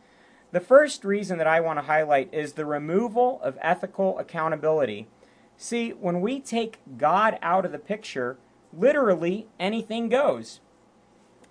The 0.52 0.60
first 0.60 1.04
reason 1.04 1.38
that 1.38 1.46
I 1.48 1.58
want 1.60 1.80
to 1.80 1.86
highlight 1.86 2.32
is 2.32 2.52
the 2.52 2.64
removal 2.64 3.40
of 3.42 3.58
ethical 3.60 4.16
accountability. 4.18 5.08
See, 5.56 5.90
when 5.90 6.20
we 6.20 6.38
take 6.38 6.78
God 6.96 7.36
out 7.42 7.64
of 7.64 7.72
the 7.72 7.78
picture, 7.78 8.38
literally 8.76 9.46
anything 9.58 10.08
goes. 10.08 10.60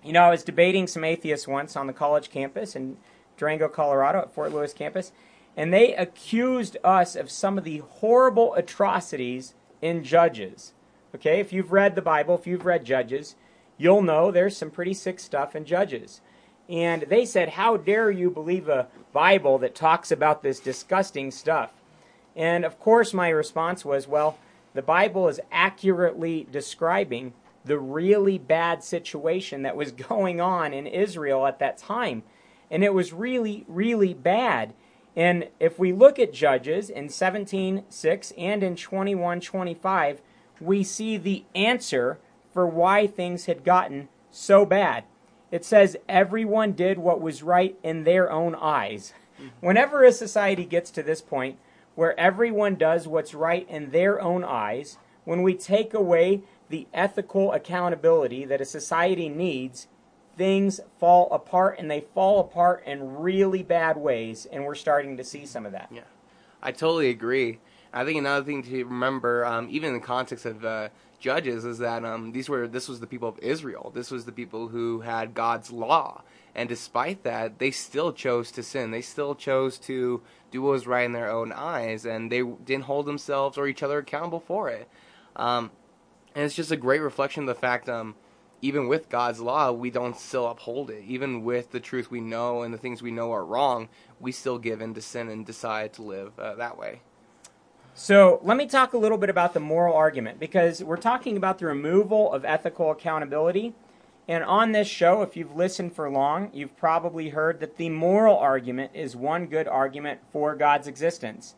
You 0.03 0.13
know, 0.13 0.23
I 0.23 0.29
was 0.29 0.43
debating 0.43 0.87
some 0.87 1.03
atheists 1.03 1.47
once 1.47 1.75
on 1.75 1.87
the 1.87 1.93
college 1.93 2.29
campus 2.29 2.75
in 2.75 2.97
Durango, 3.37 3.67
Colorado, 3.67 4.19
at 4.19 4.33
Fort 4.33 4.53
Lewis 4.53 4.73
campus, 4.73 5.11
and 5.55 5.73
they 5.73 5.95
accused 5.95 6.77
us 6.83 7.15
of 7.15 7.31
some 7.31 7.57
of 7.57 7.63
the 7.63 7.79
horrible 7.79 8.53
atrocities 8.53 9.53
in 9.81 10.03
Judges. 10.03 10.73
Okay, 11.15 11.39
if 11.39 11.51
you've 11.51 11.71
read 11.71 11.95
the 11.95 12.01
Bible, 12.01 12.35
if 12.35 12.45
you've 12.45 12.65
read 12.65 12.85
Judges, 12.85 13.35
you'll 13.77 14.01
know 14.01 14.31
there's 14.31 14.55
some 14.55 14.69
pretty 14.69 14.93
sick 14.93 15.19
stuff 15.19 15.55
in 15.55 15.65
Judges. 15.65 16.21
And 16.69 17.03
they 17.03 17.25
said, 17.25 17.49
How 17.49 17.77
dare 17.77 18.11
you 18.11 18.29
believe 18.29 18.67
a 18.67 18.87
Bible 19.13 19.57
that 19.59 19.75
talks 19.75 20.11
about 20.11 20.43
this 20.43 20.59
disgusting 20.59 21.31
stuff? 21.31 21.71
And 22.35 22.65
of 22.65 22.79
course, 22.79 23.13
my 23.13 23.29
response 23.29 23.85
was, 23.85 24.07
Well, 24.07 24.37
the 24.77 24.83
Bible 24.83 25.27
is 25.27 25.41
accurately 25.51 26.47
describing 26.51 27.33
the 27.65 27.79
really 27.79 28.37
bad 28.37 28.83
situation 28.83 29.63
that 29.63 29.75
was 29.75 29.91
going 30.09 30.39
on 30.39 30.71
in 30.71 30.85
Israel 30.85 31.47
at 31.47 31.57
that 31.59 31.79
time. 31.79 32.21
And 32.69 32.83
it 32.83 32.93
was 32.93 33.11
really, 33.11 33.65
really 33.67 34.13
bad. 34.13 34.75
And 35.15 35.47
if 35.59 35.79
we 35.79 35.91
look 35.93 36.19
at 36.19 36.31
Judges 36.31 36.91
in 36.91 37.07
17:6 37.07 38.33
and 38.37 38.61
in 38.61 38.75
21:25, 38.75 40.21
we 40.61 40.83
see 40.83 41.17
the 41.17 41.43
answer 41.55 42.19
for 42.53 42.67
why 42.67 43.07
things 43.07 43.47
had 43.47 43.63
gotten 43.63 44.09
so 44.29 44.63
bad. 44.63 45.05
It 45.49 45.65
says 45.65 45.97
everyone 46.07 46.73
did 46.73 46.99
what 46.99 47.19
was 47.19 47.41
right 47.41 47.75
in 47.81 48.03
their 48.03 48.31
own 48.31 48.53
eyes. 48.53 49.13
Whenever 49.59 50.03
a 50.03 50.11
society 50.11 50.65
gets 50.65 50.91
to 50.91 51.01
this 51.01 51.21
point 51.21 51.57
where 51.97 52.17
everyone 52.19 52.75
does 52.75 53.07
what's 53.07 53.33
right 53.33 53.67
in 53.67 53.89
their 53.89 54.21
own 54.21 54.43
eyes, 54.43 54.99
when 55.25 55.41
we 55.41 55.55
take 55.55 55.95
away 55.95 56.43
the 56.69 56.85
ethical 56.93 57.51
accountability 57.51 58.45
that 58.45 58.61
a 58.61 58.65
society 58.65 59.27
needs, 59.27 59.87
things 60.37 60.79
fall 60.99 61.27
apart 61.31 61.79
and 61.79 61.89
they 61.89 62.01
fall 62.13 62.39
apart 62.39 62.83
in 62.85 63.17
really 63.17 63.63
bad 63.63 63.97
ways 63.97 64.45
and 64.45 64.63
we're 64.63 64.75
starting 64.75 65.17
to 65.17 65.23
see 65.23 65.43
some 65.43 65.65
of 65.65 65.71
that. 65.71 65.89
Yeah. 65.91 66.01
I 66.61 66.71
totally 66.71 67.09
agree. 67.09 67.57
I 67.91 68.05
think 68.05 68.19
another 68.19 68.45
thing 68.45 68.61
to 68.61 68.83
remember 68.83 69.43
um, 69.43 69.67
even 69.71 69.95
in 69.95 69.99
the 69.99 70.05
context 70.05 70.45
of 70.45 70.63
uh, 70.63 70.89
judges 71.19 71.65
is 71.65 71.79
that 71.79 72.05
um, 72.05 72.31
these 72.31 72.49
were 72.49 72.67
this 72.67 72.87
was 72.87 72.99
the 72.99 73.07
people 73.07 73.29
of 73.29 73.39
israel. 73.39 73.91
This 73.93 74.11
was 74.11 74.25
the 74.25 74.31
people 74.31 74.67
who 74.67 75.01
had 75.01 75.33
god's 75.33 75.71
law. 75.71 76.23
And 76.55 76.67
despite 76.67 77.23
that 77.23 77.59
they 77.59 77.71
still 77.71 78.13
chose 78.13 78.51
to 78.51 78.63
sin. 78.63 78.91
They 78.91 79.01
still 79.01 79.35
chose 79.35 79.77
to 79.79 80.21
do 80.51 80.61
what 80.61 80.71
was 80.71 80.87
right 80.87 81.05
in 81.05 81.13
their 81.13 81.31
own 81.31 81.51
eyes. 81.51 82.05
And 82.05 82.31
they 82.31 82.41
didn't 82.41 82.85
hold 82.85 83.05
themselves 83.05 83.57
or 83.57 83.67
each 83.67 83.83
other 83.83 83.99
accountable 83.99 84.39
for 84.39 84.69
it. 84.69 84.87
Um, 85.35 85.71
and 86.35 86.45
it's 86.45 86.55
just 86.55 86.71
a 86.71 86.77
great 86.77 87.01
reflection 87.01 87.43
of 87.43 87.47
the 87.47 87.59
fact 87.59 87.89
um, 87.89 88.15
even 88.61 88.87
with 88.87 89.09
God's 89.09 89.39
law, 89.39 89.71
we 89.71 89.91
don't 89.91 90.17
still 90.17 90.47
uphold 90.47 90.89
it. 90.89 91.03
Even 91.05 91.43
with 91.43 91.71
the 91.71 91.79
truth 91.79 92.09
we 92.09 92.21
know 92.21 92.63
and 92.63 92.73
the 92.73 92.77
things 92.77 93.01
we 93.01 93.11
know 93.11 93.31
are 93.31 93.45
wrong, 93.45 93.89
we 94.19 94.31
still 94.31 94.57
give 94.57 94.81
in 94.81 94.93
to 94.95 95.01
sin 95.01 95.29
and 95.29 95.45
decide 95.45 95.93
to 95.93 96.01
live 96.01 96.37
uh, 96.39 96.55
that 96.55 96.77
way. 96.77 97.01
So 97.99 98.39
let 98.43 98.57
me 98.57 98.67
talk 98.67 98.93
a 98.93 98.97
little 98.99 99.17
bit 99.17 99.31
about 99.31 99.55
the 99.55 99.59
moral 99.59 99.95
argument 99.95 100.39
because 100.39 100.83
we're 100.83 100.97
talking 100.97 101.35
about 101.35 101.57
the 101.57 101.65
removal 101.65 102.31
of 102.31 102.45
ethical 102.45 102.91
accountability. 102.91 103.73
And 104.27 104.43
on 104.43 104.71
this 104.71 104.87
show, 104.87 105.23
if 105.23 105.35
you've 105.35 105.55
listened 105.55 105.93
for 105.93 106.07
long, 106.07 106.51
you've 106.53 106.77
probably 106.77 107.29
heard 107.29 107.59
that 107.59 107.77
the 107.77 107.89
moral 107.89 108.37
argument 108.37 108.91
is 108.93 109.15
one 109.15 109.47
good 109.47 109.67
argument 109.67 110.19
for 110.31 110.55
God's 110.55 110.87
existence. 110.87 111.55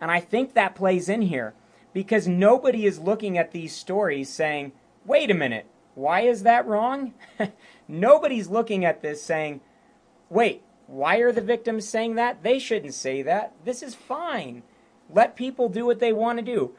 And 0.00 0.12
I 0.12 0.20
think 0.20 0.54
that 0.54 0.76
plays 0.76 1.08
in 1.08 1.22
here 1.22 1.54
because 1.92 2.28
nobody 2.28 2.86
is 2.86 3.00
looking 3.00 3.36
at 3.36 3.50
these 3.50 3.74
stories 3.74 4.28
saying, 4.28 4.70
wait 5.04 5.28
a 5.28 5.34
minute, 5.34 5.66
why 5.96 6.20
is 6.20 6.44
that 6.44 6.68
wrong? 6.68 7.14
Nobody's 7.88 8.46
looking 8.46 8.84
at 8.84 9.02
this 9.02 9.24
saying, 9.24 9.60
wait, 10.28 10.62
why 10.86 11.16
are 11.16 11.32
the 11.32 11.40
victims 11.40 11.88
saying 11.88 12.14
that? 12.14 12.44
They 12.44 12.60
shouldn't 12.60 12.94
say 12.94 13.22
that. 13.22 13.54
This 13.64 13.82
is 13.82 13.96
fine. 13.96 14.62
Let 15.12 15.36
people 15.36 15.68
do 15.68 15.86
what 15.86 15.98
they 15.98 16.12
want 16.12 16.38
to 16.38 16.44
do. 16.44 16.72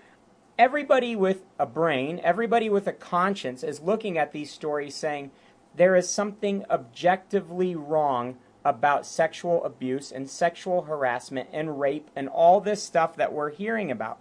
Everybody 0.58 1.16
with 1.16 1.44
a 1.58 1.66
brain, 1.66 2.20
everybody 2.24 2.70
with 2.70 2.88
a 2.88 2.94
conscience 2.94 3.64
is 3.64 3.82
looking 3.82 4.18
at 4.18 4.32
these 4.32 4.52
stories 4.52 4.96
saying, 4.96 5.32
there 5.76 5.96
is 5.96 6.10
something 6.10 6.66
objectively 6.70 7.76
wrong 7.76 8.38
about 8.64 9.06
sexual 9.06 9.64
abuse 9.64 10.12
and 10.12 10.30
sexual 10.30 10.84
harassment 10.84 11.50
and 11.52 11.80
rape 11.80 12.10
and 12.16 12.30
all 12.30 12.62
this 12.62 12.84
stuff 12.84 13.16
that 13.16 13.34
we're 13.34 13.50
hearing 13.50 13.90
about. 13.90 14.20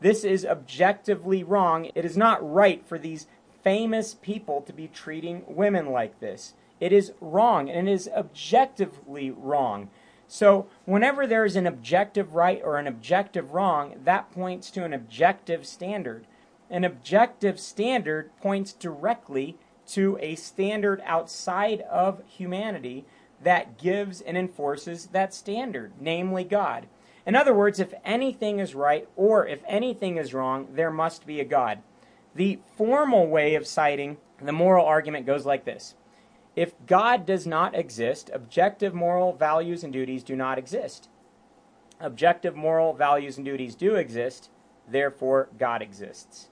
This 0.00 0.24
is 0.24 0.46
objectively 0.46 1.42
wrong. 1.42 1.90
It 1.94 2.04
is 2.04 2.16
not 2.16 2.48
right 2.48 2.86
for 2.86 2.98
these 2.98 3.26
famous 3.62 4.14
people 4.14 4.62
to 4.62 4.72
be 4.72 4.88
treating 4.88 5.42
women 5.46 5.90
like 5.90 6.20
this. 6.20 6.54
It 6.78 6.92
is 6.92 7.12
wrong, 7.20 7.68
and 7.68 7.88
it 7.88 7.92
is 7.92 8.08
objectively 8.16 9.30
wrong. 9.30 9.90
So, 10.32 10.68
whenever 10.84 11.26
there 11.26 11.44
is 11.44 11.56
an 11.56 11.66
objective 11.66 12.36
right 12.36 12.62
or 12.64 12.78
an 12.78 12.86
objective 12.86 13.50
wrong, 13.50 13.96
that 14.04 14.30
points 14.30 14.70
to 14.70 14.84
an 14.84 14.92
objective 14.92 15.66
standard. 15.66 16.24
An 16.70 16.84
objective 16.84 17.58
standard 17.58 18.30
points 18.40 18.72
directly 18.72 19.56
to 19.88 20.16
a 20.20 20.36
standard 20.36 21.02
outside 21.04 21.80
of 21.80 22.22
humanity 22.28 23.04
that 23.42 23.76
gives 23.76 24.20
and 24.20 24.38
enforces 24.38 25.06
that 25.06 25.34
standard, 25.34 25.94
namely 25.98 26.44
God. 26.44 26.86
In 27.26 27.34
other 27.34 27.52
words, 27.52 27.80
if 27.80 27.92
anything 28.04 28.60
is 28.60 28.72
right 28.72 29.08
or 29.16 29.48
if 29.48 29.64
anything 29.66 30.16
is 30.16 30.32
wrong, 30.32 30.68
there 30.74 30.92
must 30.92 31.26
be 31.26 31.40
a 31.40 31.44
God. 31.44 31.82
The 32.36 32.60
formal 32.76 33.26
way 33.26 33.56
of 33.56 33.66
citing 33.66 34.18
the 34.40 34.52
moral 34.52 34.86
argument 34.86 35.26
goes 35.26 35.44
like 35.44 35.64
this 35.64 35.96
If 36.60 36.74
God 36.86 37.24
does 37.24 37.46
not 37.46 37.74
exist, 37.74 38.28
objective 38.34 38.92
moral 38.92 39.32
values 39.32 39.82
and 39.82 39.90
duties 39.90 40.22
do 40.22 40.36
not 40.36 40.58
exist. 40.58 41.08
Objective 41.98 42.54
moral 42.54 42.92
values 42.92 43.38
and 43.38 43.46
duties 43.46 43.74
do 43.74 43.94
exist, 43.94 44.50
therefore, 44.86 45.48
God 45.58 45.80
exists. 45.80 46.50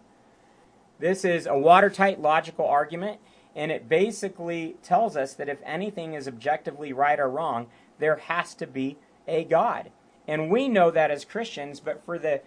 This 0.99 1.27
is 1.27 1.47
a 1.47 1.59
watertight 1.59 2.23
logical 2.23 2.67
argument, 2.67 3.21
and 3.55 3.71
it 3.71 3.87
basically 3.87 4.77
tells 4.83 5.15
us 5.15 5.35
that 5.35 5.51
if 5.51 5.59
anything 5.63 6.15
is 6.15 6.27
objectively 6.27 6.91
right 6.91 7.21
or 7.21 7.29
wrong, 7.29 7.67
there 7.99 8.17
has 8.17 8.55
to 8.55 8.67
be 8.67 8.97
a 9.27 9.45
God. 9.45 9.91
And 10.27 10.51
we 10.51 10.71
know 10.71 10.91
that 10.91 11.11
as 11.11 11.27
Christians, 11.27 11.81
but 11.81 12.03
for 12.03 12.19
the 12.19 12.41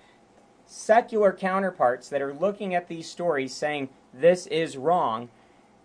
secular 0.65 1.31
counterparts 1.31 2.09
that 2.09 2.23
are 2.23 2.33
looking 2.33 2.73
at 2.73 2.87
these 2.87 3.07
stories 3.07 3.53
saying 3.53 3.89
this 4.11 4.47
is 4.47 4.77
wrong, 4.77 5.29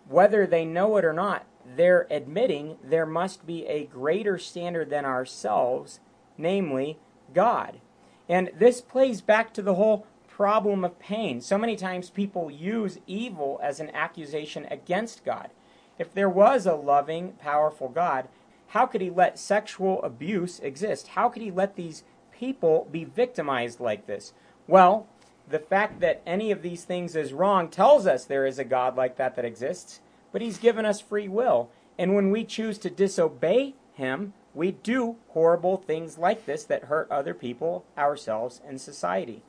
whether 0.09 0.47
they 0.47 0.64
know 0.64 0.97
it 0.97 1.04
or 1.04 1.12
not, 1.12 1.45
they're 1.75 2.06
admitting 2.11 2.76
there 2.85 3.06
must 3.06 3.46
be 3.46 3.66
a 3.66 3.87
greater 3.87 4.38
standard 4.38 4.90
than 4.90 5.04
ourselves, 5.04 6.00
namely 6.38 6.99
God. 7.35 7.80
And 8.28 8.50
this 8.56 8.80
plays 8.80 9.20
back 9.20 9.52
to 9.54 9.62
the 9.62 9.75
whole 9.75 10.06
problem 10.28 10.85
of 10.85 10.99
pain. 10.99 11.40
So 11.40 11.56
many 11.56 11.76
times 11.76 12.11
people 12.11 12.50
use 12.50 12.99
evil 13.06 13.58
as 13.62 13.80
an 13.80 13.90
accusation 13.90 14.66
against 14.70 15.25
God. 15.25 15.50
If 15.99 16.12
there 16.12 16.28
was 16.28 16.66
a 16.66 16.75
loving, 16.75 17.32
powerful 17.32 17.88
God, 17.88 18.28
how 18.68 18.87
could 18.87 19.00
he 19.00 19.11
let 19.11 19.38
sexual 19.38 20.02
abuse 20.02 20.61
exist? 20.61 21.08
How 21.08 21.28
could 21.28 21.42
he 21.42 21.50
let 21.50 21.76
these 21.76 22.04
people 22.30 22.87
be 22.90 23.04
victimized 23.04 23.80
like 23.80 24.06
this? 24.06 24.35
Well, 24.66 25.06
the 25.49 25.58
fact 25.58 26.00
that 26.00 26.23
any 26.26 26.50
of 26.50 26.62
these 26.62 26.85
things 26.85 27.14
is 27.16 27.32
wrong 27.32 27.68
tells 27.68 28.06
us 28.06 28.25
there 28.25 28.46
is 28.46 28.58
a 28.58 28.64
God 28.64 28.96
like 28.96 29.16
that 29.16 29.37
that 29.37 29.44
exists, 29.44 30.00
but 30.33 30.42
He's 30.42 30.59
given 30.59 30.85
us 30.85 31.00
free 31.00 31.28
will. 31.28 31.71
And 31.99 32.14
when 32.14 32.30
we 32.30 32.45
choose 32.45 32.78
to 32.78 32.90
disobey 32.90 33.75
Him, 33.95 34.35
we 34.54 34.73
do 34.73 35.16
horrible 35.28 35.76
things 35.76 36.18
like 36.18 36.47
this 36.47 36.64
that 36.64 36.85
hurt 36.85 37.11
other 37.11 37.35
people, 37.35 37.85
ourselves, 37.97 38.61
and 38.66 38.80
society. 38.80 39.42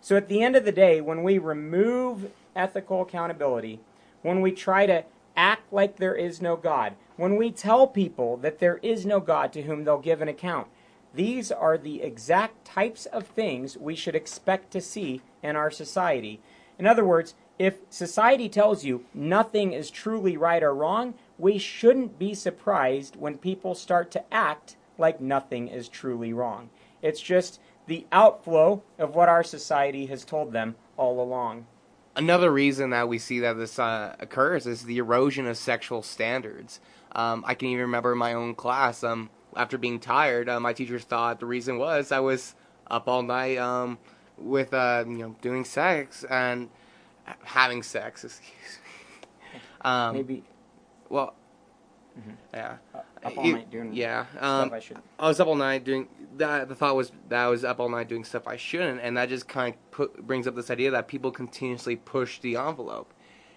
So 0.00 0.16
at 0.16 0.28
the 0.28 0.42
end 0.42 0.56
of 0.56 0.64
the 0.64 0.72
day, 0.72 1.00
when 1.00 1.22
we 1.22 1.38
remove 1.38 2.30
ethical 2.54 3.02
accountability, 3.02 3.80
when 4.22 4.40
we 4.40 4.52
try 4.52 4.86
to 4.86 5.04
act 5.36 5.72
like 5.72 5.96
there 5.96 6.14
is 6.14 6.40
no 6.40 6.56
God, 6.56 6.94
when 7.16 7.36
we 7.36 7.50
tell 7.50 7.86
people 7.86 8.36
that 8.38 8.58
there 8.58 8.78
is 8.82 9.04
no 9.04 9.20
God 9.20 9.52
to 9.52 9.62
whom 9.62 9.84
they'll 9.84 9.98
give 9.98 10.22
an 10.22 10.28
account, 10.28 10.68
these 11.14 11.52
are 11.52 11.76
the 11.76 12.02
exact 12.02 12.64
types 12.64 13.06
of 13.06 13.26
things 13.26 13.76
we 13.76 13.94
should 13.94 14.14
expect 14.14 14.70
to 14.72 14.80
see 14.80 15.20
in 15.42 15.56
our 15.56 15.70
society. 15.70 16.40
In 16.78 16.86
other 16.86 17.04
words, 17.04 17.34
if 17.58 17.78
society 17.90 18.48
tells 18.48 18.84
you 18.84 19.04
nothing 19.14 19.72
is 19.72 19.90
truly 19.90 20.36
right 20.36 20.62
or 20.62 20.74
wrong, 20.74 21.14
we 21.38 21.58
shouldn't 21.58 22.18
be 22.18 22.34
surprised 22.34 23.16
when 23.16 23.38
people 23.38 23.74
start 23.74 24.10
to 24.12 24.34
act 24.34 24.76
like 24.98 25.20
nothing 25.20 25.68
is 25.68 25.88
truly 25.88 26.32
wrong. 26.32 26.70
It's 27.02 27.20
just 27.20 27.60
the 27.86 28.06
outflow 28.12 28.82
of 28.98 29.14
what 29.14 29.28
our 29.28 29.42
society 29.42 30.06
has 30.06 30.24
told 30.24 30.52
them 30.52 30.76
all 30.96 31.20
along. 31.20 31.66
Another 32.14 32.52
reason 32.52 32.90
that 32.90 33.08
we 33.08 33.18
see 33.18 33.40
that 33.40 33.54
this 33.54 33.78
uh, 33.78 34.14
occurs 34.20 34.66
is 34.66 34.82
the 34.84 34.98
erosion 34.98 35.46
of 35.46 35.56
sexual 35.56 36.02
standards. 36.02 36.78
Um, 37.12 37.42
I 37.46 37.54
can 37.54 37.68
even 37.68 37.82
remember 37.82 38.12
in 38.12 38.18
my 38.18 38.34
own 38.34 38.54
class, 38.54 39.02
um, 39.02 39.30
after 39.56 39.78
being 39.78 39.98
tired, 39.98 40.48
uh, 40.48 40.60
my 40.60 40.72
teachers 40.72 41.04
thought 41.04 41.40
the 41.40 41.46
reason 41.46 41.78
was 41.78 42.12
I 42.12 42.20
was 42.20 42.54
up 42.90 43.08
all 43.08 43.22
night 43.22 43.58
um, 43.58 43.98
with 44.38 44.72
uh, 44.74 45.04
you 45.06 45.18
know 45.18 45.36
doing 45.40 45.64
sex 45.64 46.24
and 46.24 46.68
having 47.44 47.82
sex. 47.82 48.24
Excuse 48.24 48.50
me. 49.52 49.60
Um, 49.82 50.14
Maybe 50.14 50.44
well, 51.08 51.34
yeah. 52.54 52.76
up 53.24 53.36
all 53.36 53.44
You- 53.44 53.54
night 53.54 53.70
doing 53.70 53.92
yeah. 53.92 54.26
stuff 54.30 54.42
Um, 54.42 54.72
I. 54.72 54.80
I 55.18 55.28
was 55.28 55.40
up 55.40 55.48
all 55.48 55.54
night 55.54 55.84
doing 55.84 56.08
that. 56.36 56.68
The 56.68 56.74
thought 56.74 56.94
was 56.96 57.12
that 57.28 57.44
I 57.44 57.48
was 57.48 57.64
up 57.64 57.80
all 57.80 57.88
night 57.88 58.08
doing 58.08 58.24
stuff 58.24 58.46
I 58.46 58.56
shouldn't, 58.56 59.00
and 59.02 59.16
that 59.16 59.28
just 59.28 59.48
kind 59.48 59.74
of 59.74 59.90
put, 59.90 60.26
brings 60.26 60.46
up 60.46 60.54
this 60.54 60.70
idea 60.70 60.90
that 60.92 61.08
people 61.08 61.30
continuously 61.30 61.96
push 61.96 62.38
the 62.40 62.56
envelope, 62.56 63.12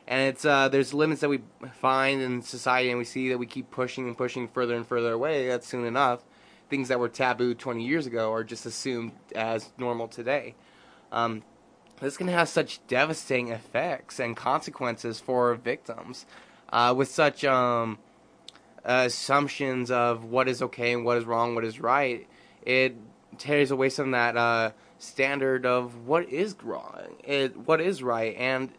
and 0.07 0.29
it's 0.33 0.45
uh, 0.45 0.67
there's 0.69 0.93
limits 0.93 1.21
that 1.21 1.29
we 1.29 1.41
find 1.79 2.21
in 2.21 2.41
society, 2.41 2.89
and 2.89 2.97
we 2.97 3.05
see 3.05 3.29
that 3.29 3.37
we 3.37 3.45
keep 3.45 3.69
pushing 3.71 4.07
and 4.07 4.17
pushing 4.17 4.47
further 4.47 4.75
and 4.75 4.87
further 4.87 5.11
away. 5.13 5.47
That 5.47 5.63
soon 5.63 5.85
enough, 5.85 6.23
things 6.69 6.87
that 6.87 6.99
were 6.99 7.09
taboo 7.09 7.53
20 7.53 7.85
years 7.85 8.05
ago 8.07 8.31
are 8.33 8.43
just 8.43 8.65
assumed 8.65 9.11
as 9.35 9.71
normal 9.77 10.07
today. 10.07 10.55
Um, 11.11 11.43
this 11.99 12.17
can 12.17 12.27
have 12.27 12.49
such 12.49 12.85
devastating 12.87 13.49
effects 13.49 14.19
and 14.19 14.35
consequences 14.35 15.19
for 15.19 15.55
victims, 15.55 16.25
uh, 16.71 16.93
with 16.95 17.09
such 17.09 17.43
um, 17.45 17.97
assumptions 18.83 19.89
of 19.91 20.25
what 20.25 20.47
is 20.47 20.61
okay 20.61 20.93
and 20.93 21.05
what 21.05 21.17
is 21.17 21.25
wrong, 21.25 21.55
what 21.55 21.63
is 21.63 21.79
right, 21.79 22.27
it 22.63 22.95
tears 23.37 23.71
away 23.71 23.89
some 23.89 24.11
that 24.11 24.37
uh, 24.37 24.71
standard 24.99 25.65
of 25.65 26.05
what 26.07 26.29
is 26.29 26.55
wrong, 26.63 27.07
it, 27.23 27.57
what 27.57 27.81
is 27.81 28.03
right, 28.03 28.35
and 28.37 28.71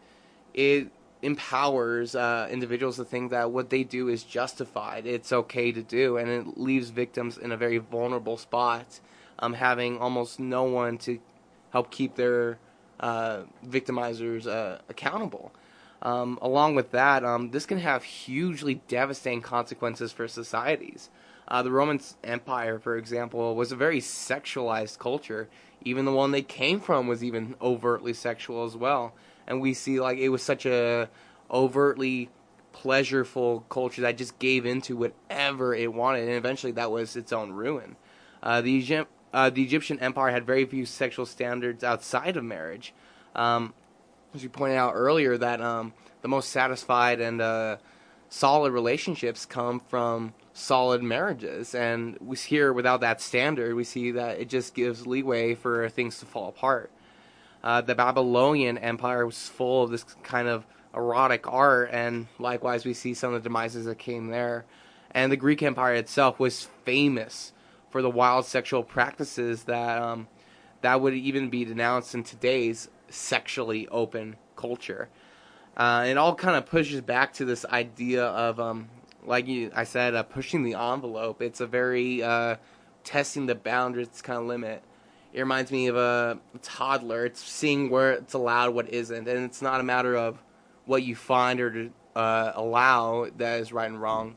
it 0.53 0.89
empowers 1.21 2.15
uh, 2.15 2.47
individuals 2.51 2.97
to 2.97 3.03
think 3.03 3.31
that 3.31 3.51
what 3.51 3.69
they 3.69 3.83
do 3.83 4.07
is 4.07 4.23
justified, 4.23 5.05
it's 5.05 5.33
okay 5.33 5.71
to 5.71 5.81
do, 5.81 6.17
and 6.17 6.29
it 6.29 6.57
leaves 6.57 6.89
victims 6.89 7.37
in 7.37 7.51
a 7.51 7.57
very 7.57 7.77
vulnerable 7.77 8.37
spot, 8.37 8.99
um, 9.39 9.53
having 9.53 9.97
almost 9.97 10.39
no 10.39 10.63
one 10.63 10.97
to 10.97 11.19
help 11.71 11.91
keep 11.91 12.15
their 12.15 12.57
uh, 12.99 13.41
victimizers 13.65 14.47
uh, 14.47 14.79
accountable. 14.89 15.51
Um, 16.01 16.37
along 16.41 16.75
with 16.75 16.91
that, 16.91 17.25
um, 17.25 17.51
this 17.51 17.65
can 17.65 17.79
have 17.79 18.03
hugely 18.03 18.81
devastating 18.87 19.41
consequences 19.41 20.11
for 20.11 20.27
societies. 20.27 21.09
Uh, 21.47 21.63
the 21.63 21.71
Roman 21.71 21.99
Empire, 22.23 22.77
for 22.77 22.97
example, 22.97 23.55
was 23.55 23.71
a 23.71 23.75
very 23.75 23.99
sexualized 23.99 24.99
culture. 24.99 25.47
Even 25.83 26.05
the 26.05 26.11
one 26.11 26.31
they 26.31 26.41
came 26.41 26.79
from 26.79 27.07
was 27.07 27.23
even 27.23 27.55
overtly 27.61 28.13
sexual 28.13 28.65
as 28.65 28.75
well. 28.75 29.13
And 29.47 29.61
we 29.61 29.73
see 29.73 29.99
like 29.99 30.17
it 30.17 30.29
was 30.29 30.43
such 30.43 30.65
a 30.65 31.09
overtly 31.49 32.29
pleasureful 32.73 33.63
culture 33.69 34.01
that 34.01 34.17
just 34.17 34.37
gave 34.39 34.65
into 34.65 34.95
whatever 34.95 35.73
it 35.73 35.93
wanted, 35.93 36.27
and 36.27 36.33
eventually 36.33 36.73
that 36.73 36.91
was 36.91 37.15
its 37.15 37.33
own 37.33 37.51
ruin. 37.51 37.95
Uh, 38.43 38.61
the, 38.61 39.05
uh, 39.37 39.51
the 39.51 39.61
Egyptian 39.61 39.99
Empire 39.99 40.31
had 40.31 40.47
very 40.47 40.65
few 40.65 40.83
sexual 40.83 41.27
standards 41.27 41.83
outside 41.83 42.37
of 42.37 42.43
marriage. 42.43 42.91
Um, 43.35 43.75
as 44.33 44.41
you 44.41 44.49
pointed 44.49 44.77
out 44.77 44.93
earlier, 44.95 45.37
that 45.37 45.61
um, 45.61 45.93
the 46.23 46.27
most 46.27 46.49
satisfied 46.49 47.21
and 47.21 47.39
uh, 47.39 47.77
solid 48.29 48.71
relationships 48.71 49.45
come 49.45 49.79
from 49.79 50.33
solid 50.53 51.03
marriages, 51.03 51.75
and 51.75 52.17
we 52.19 52.35
here 52.35 52.73
without 52.73 53.01
that 53.01 53.21
standard, 53.21 53.75
we 53.75 53.83
see 53.83 54.09
that 54.09 54.39
it 54.39 54.49
just 54.49 54.73
gives 54.73 55.05
leeway 55.05 55.53
for 55.53 55.87
things 55.89 56.17
to 56.17 56.25
fall 56.25 56.49
apart. 56.49 56.89
Uh, 57.63 57.81
the 57.81 57.93
Babylonian 57.93 58.79
Empire 58.79 59.23
was 59.23 59.47
full 59.47 59.83
of 59.83 59.91
this 59.91 60.03
kind 60.23 60.47
of 60.47 60.65
erotic 60.95 61.45
art, 61.47 61.91
and 61.93 62.25
likewise, 62.39 62.85
we 62.85 62.95
see 62.95 63.13
some 63.13 63.35
of 63.35 63.43
the 63.43 63.49
demises 63.49 63.85
that 63.85 63.99
came 63.99 64.29
there. 64.29 64.65
And 65.11 65.31
the 65.31 65.37
Greek 65.37 65.61
Empire 65.61 65.93
itself 65.93 66.39
was 66.39 66.69
famous 66.85 67.53
for 67.89 68.01
the 68.01 68.09
wild 68.09 68.45
sexual 68.45 68.83
practices 68.83 69.63
that 69.63 70.01
um, 70.01 70.27
that 70.81 71.01
would 71.01 71.13
even 71.13 71.49
be 71.49 71.65
denounced 71.65 72.13
in 72.13 72.23
today's 72.23 72.89
sexually 73.09 73.87
open 73.87 74.35
culture. 74.55 75.09
Uh, 75.75 76.05
it 76.07 76.17
all 76.17 76.35
kind 76.35 76.55
of 76.55 76.65
pushes 76.65 77.01
back 77.01 77.33
to 77.33 77.45
this 77.45 77.65
idea 77.65 78.25
of, 78.25 78.59
um, 78.59 78.89
like 79.23 79.47
you, 79.47 79.71
I 79.75 79.83
said, 79.83 80.15
uh, 80.15 80.23
pushing 80.23 80.63
the 80.63 80.73
envelope. 80.73 81.41
It's 81.41 81.61
a 81.61 81.67
very 81.67 82.23
uh, 82.23 82.55
testing 83.03 83.45
the 83.45 83.55
boundaries 83.55 84.21
kind 84.21 84.39
of 84.39 84.45
limit. 84.45 84.83
It 85.33 85.39
reminds 85.39 85.71
me 85.71 85.87
of 85.87 85.95
a 85.95 86.39
toddler. 86.63 87.25
It's 87.25 87.43
seeing 87.43 87.89
where 87.89 88.13
it's 88.13 88.33
allowed, 88.33 88.73
what 88.73 88.89
isn't, 88.89 89.27
and 89.27 89.45
it's 89.45 89.61
not 89.61 89.79
a 89.79 89.83
matter 89.83 90.15
of 90.15 90.41
what 90.85 91.03
you 91.03 91.15
find 91.15 91.59
or 91.59 91.89
uh, 92.15 92.53
allow 92.55 93.27
that 93.37 93.59
is 93.59 93.71
right 93.71 93.89
and 93.89 94.01
wrong. 94.01 94.35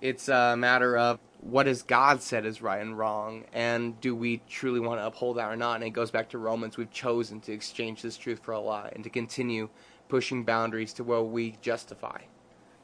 It's 0.00 0.28
a 0.28 0.56
matter 0.56 0.96
of 0.96 1.18
what 1.42 1.66
has 1.66 1.82
God 1.82 2.22
said 2.22 2.44
is 2.44 2.60
right 2.60 2.80
and 2.80 2.98
wrong, 2.98 3.44
and 3.52 3.98
do 4.00 4.14
we 4.14 4.42
truly 4.48 4.80
want 4.80 5.00
to 5.00 5.06
uphold 5.06 5.38
that 5.38 5.50
or 5.50 5.56
not? 5.56 5.76
And 5.76 5.84
it 5.84 5.90
goes 5.90 6.10
back 6.10 6.28
to 6.30 6.38
Romans. 6.38 6.76
We've 6.76 6.90
chosen 6.90 7.40
to 7.40 7.52
exchange 7.52 8.02
this 8.02 8.16
truth 8.16 8.40
for 8.42 8.52
a 8.52 8.60
lie 8.60 8.92
and 8.94 9.02
to 9.04 9.10
continue 9.10 9.70
pushing 10.08 10.44
boundaries 10.44 10.92
to 10.94 11.04
where 11.04 11.22
we 11.22 11.56
justify. 11.62 12.18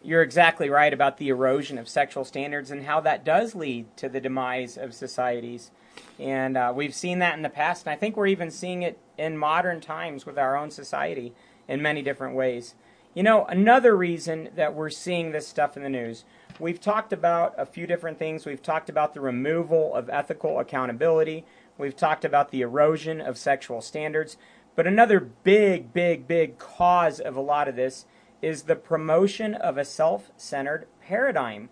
You're 0.02 0.22
exactly 0.22 0.70
right 0.70 0.92
about 0.92 1.18
the 1.18 1.28
erosion 1.28 1.78
of 1.78 1.88
sexual 1.88 2.24
standards 2.24 2.70
and 2.70 2.84
how 2.84 3.00
that 3.00 3.24
does 3.24 3.54
lead 3.54 3.94
to 3.96 4.08
the 4.08 4.20
demise 4.20 4.78
of 4.78 4.94
societies. 4.94 5.70
And 6.18 6.56
uh, 6.56 6.72
we've 6.74 6.94
seen 6.94 7.18
that 7.18 7.36
in 7.36 7.42
the 7.42 7.48
past, 7.48 7.86
and 7.86 7.92
I 7.92 7.96
think 7.96 8.16
we're 8.16 8.26
even 8.26 8.50
seeing 8.50 8.82
it 8.82 8.98
in 9.18 9.36
modern 9.36 9.80
times 9.80 10.24
with 10.24 10.38
our 10.38 10.56
own 10.56 10.70
society 10.70 11.34
in 11.68 11.82
many 11.82 12.02
different 12.02 12.36
ways. 12.36 12.74
You 13.14 13.22
know, 13.22 13.46
another 13.46 13.96
reason 13.96 14.50
that 14.56 14.74
we're 14.74 14.90
seeing 14.90 15.32
this 15.32 15.48
stuff 15.48 15.76
in 15.76 15.82
the 15.82 15.88
news, 15.88 16.24
we've 16.58 16.80
talked 16.80 17.12
about 17.12 17.54
a 17.58 17.66
few 17.66 17.86
different 17.86 18.18
things. 18.18 18.46
We've 18.46 18.62
talked 18.62 18.88
about 18.88 19.14
the 19.14 19.20
removal 19.20 19.94
of 19.94 20.08
ethical 20.10 20.58
accountability, 20.58 21.44
we've 21.78 21.96
talked 21.96 22.24
about 22.24 22.50
the 22.50 22.62
erosion 22.62 23.20
of 23.20 23.38
sexual 23.38 23.80
standards. 23.80 24.36
But 24.74 24.86
another 24.86 25.20
big, 25.20 25.94
big, 25.94 26.28
big 26.28 26.58
cause 26.58 27.18
of 27.18 27.34
a 27.34 27.40
lot 27.40 27.66
of 27.66 27.76
this 27.76 28.04
is 28.42 28.62
the 28.62 28.76
promotion 28.76 29.54
of 29.54 29.78
a 29.78 29.84
self 29.84 30.30
centered 30.36 30.86
paradigm. 31.00 31.70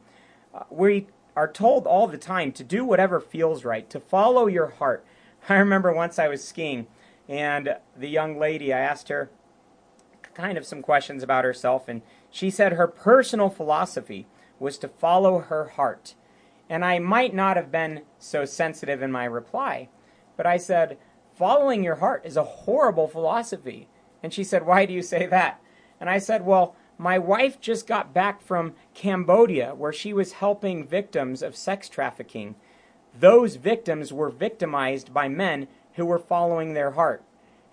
Uh, 0.55 0.63
we 0.71 1.09
are 1.37 1.51
told 1.51 1.87
all 1.87 2.07
the 2.07 2.17
time 2.17 2.53
to 2.53 2.65
do 2.65 2.85
whatever 2.85 3.21
feels 3.21 3.65
right, 3.65 3.91
to 3.91 4.01
follow 4.01 4.47
your 4.47 4.69
heart. 4.69 5.05
I 5.49 5.57
remember 5.57 5.93
once 5.93 6.19
I 6.19 6.29
was 6.29 6.43
skiing, 6.43 6.87
and 7.29 7.77
the 7.97 8.09
young 8.09 8.39
lady, 8.39 8.73
I 8.73 8.81
asked 8.81 9.09
her 9.09 9.31
kind 10.33 10.59
of 10.59 10.67
some 10.67 10.83
questions 10.83 11.23
about 11.23 11.45
herself, 11.45 11.87
and 11.89 12.03
she 12.31 12.51
said 12.51 12.73
her 12.73 12.89
personal 12.89 13.51
philosophy 13.51 14.27
was 14.59 14.79
to 14.79 14.89
follow 14.89 15.41
her 15.41 15.69
heart. 15.69 16.15
And 16.69 16.85
I 16.85 16.99
might 16.99 17.35
not 17.35 17.57
have 17.57 17.71
been 17.71 18.03
so 18.19 18.45
sensitive 18.45 19.03
in 19.03 19.13
my 19.13 19.25
reply, 19.25 19.89
but 20.37 20.47
I 20.47 20.57
said, 20.57 20.99
Following 21.35 21.83
your 21.83 21.97
heart 21.97 22.23
is 22.25 22.37
a 22.37 22.45
horrible 22.45 23.09
philosophy. 23.09 23.89
And 24.23 24.33
she 24.33 24.45
said, 24.45 24.65
Why 24.65 24.87
do 24.87 24.93
you 24.93 25.03
say 25.03 25.27
that? 25.27 25.61
And 26.01 26.09
I 26.09 26.19
said, 26.19 26.47
Well, 26.47 26.77
my 26.97 27.19
wife 27.19 27.61
just 27.61 27.87
got 27.87 28.15
back 28.15 28.41
from 28.41 28.75
Cambodia 28.95 29.75
where 29.75 29.93
she 29.93 30.13
was 30.13 30.35
helping 30.35 30.87
victims 30.87 31.43
of 31.43 31.57
sex 31.57 31.89
trafficking. 31.89 32.55
Those 33.19 33.57
victims 33.57 34.13
were 34.13 34.31
victimized 34.31 35.13
by 35.13 35.29
men 35.29 35.67
who 35.95 36.07
were 36.07 36.19
following 36.19 36.75
their 36.75 36.93
heart. 36.93 37.23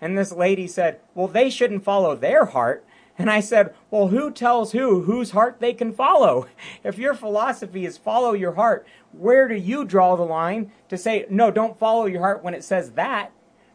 And 0.00 0.18
this 0.18 0.32
lady 0.32 0.66
said, 0.66 1.00
Well, 1.14 1.28
they 1.28 1.48
shouldn't 1.48 1.84
follow 1.84 2.16
their 2.16 2.46
heart. 2.46 2.84
And 3.18 3.30
I 3.30 3.40
said, 3.40 3.74
Well, 3.90 4.08
who 4.08 4.30
tells 4.30 4.72
who 4.72 5.02
whose 5.02 5.32
heart 5.32 5.60
they 5.60 5.74
can 5.74 5.92
follow? 5.92 6.46
If 6.82 6.98
your 6.98 7.14
philosophy 7.14 7.84
is 7.84 7.98
follow 7.98 8.32
your 8.32 8.52
heart, 8.52 8.86
where 9.12 9.48
do 9.48 9.54
you 9.54 9.84
draw 9.84 10.16
the 10.16 10.22
line 10.22 10.72
to 10.88 10.96
say, 10.96 11.26
No, 11.28 11.50
don't 11.50 11.78
follow 11.78 12.06
your 12.06 12.20
heart 12.20 12.42
when 12.42 12.54
it 12.54 12.64
says 12.64 12.92
that? 12.92 13.32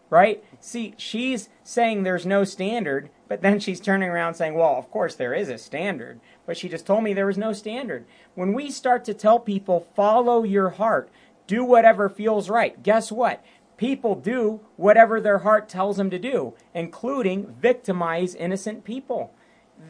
Right? 0.09 0.43
See, 0.59 0.93
she's 0.97 1.49
saying 1.63 2.03
there's 2.03 2.25
no 2.25 2.43
standard, 2.45 3.09
but 3.27 3.41
then 3.41 3.59
she's 3.59 3.79
turning 3.81 4.09
around 4.09 4.33
saying, 4.35 4.55
Well, 4.55 4.75
of 4.75 4.89
course 4.89 5.15
there 5.15 5.33
is 5.33 5.49
a 5.49 5.57
standard. 5.57 6.19
but 6.45 6.57
she 6.57 6.69
just 6.69 6.85
told 6.87 7.03
me 7.03 7.13
there 7.13 7.25
was 7.27 7.37
no 7.37 7.53
standard. 7.53 8.05
When 8.33 8.53
we 8.53 8.71
start 8.71 9.05
to 9.05 9.13
tell 9.13 9.39
people, 9.39 9.87
follow 9.95 10.43
your 10.43 10.69
heart, 10.71 11.09
do 11.45 11.63
whatever 11.63 12.09
feels 12.09 12.49
right, 12.49 12.81
guess 12.83 13.11
what? 13.11 13.43
People 13.77 14.15
do 14.15 14.61
whatever 14.75 15.21
their 15.21 15.39
heart 15.39 15.69
tells 15.69 15.97
them 15.97 16.09
to 16.09 16.19
do, 16.19 16.53
including 16.73 17.55
victimize 17.59 18.33
innocent 18.35 18.83
people 18.83 19.31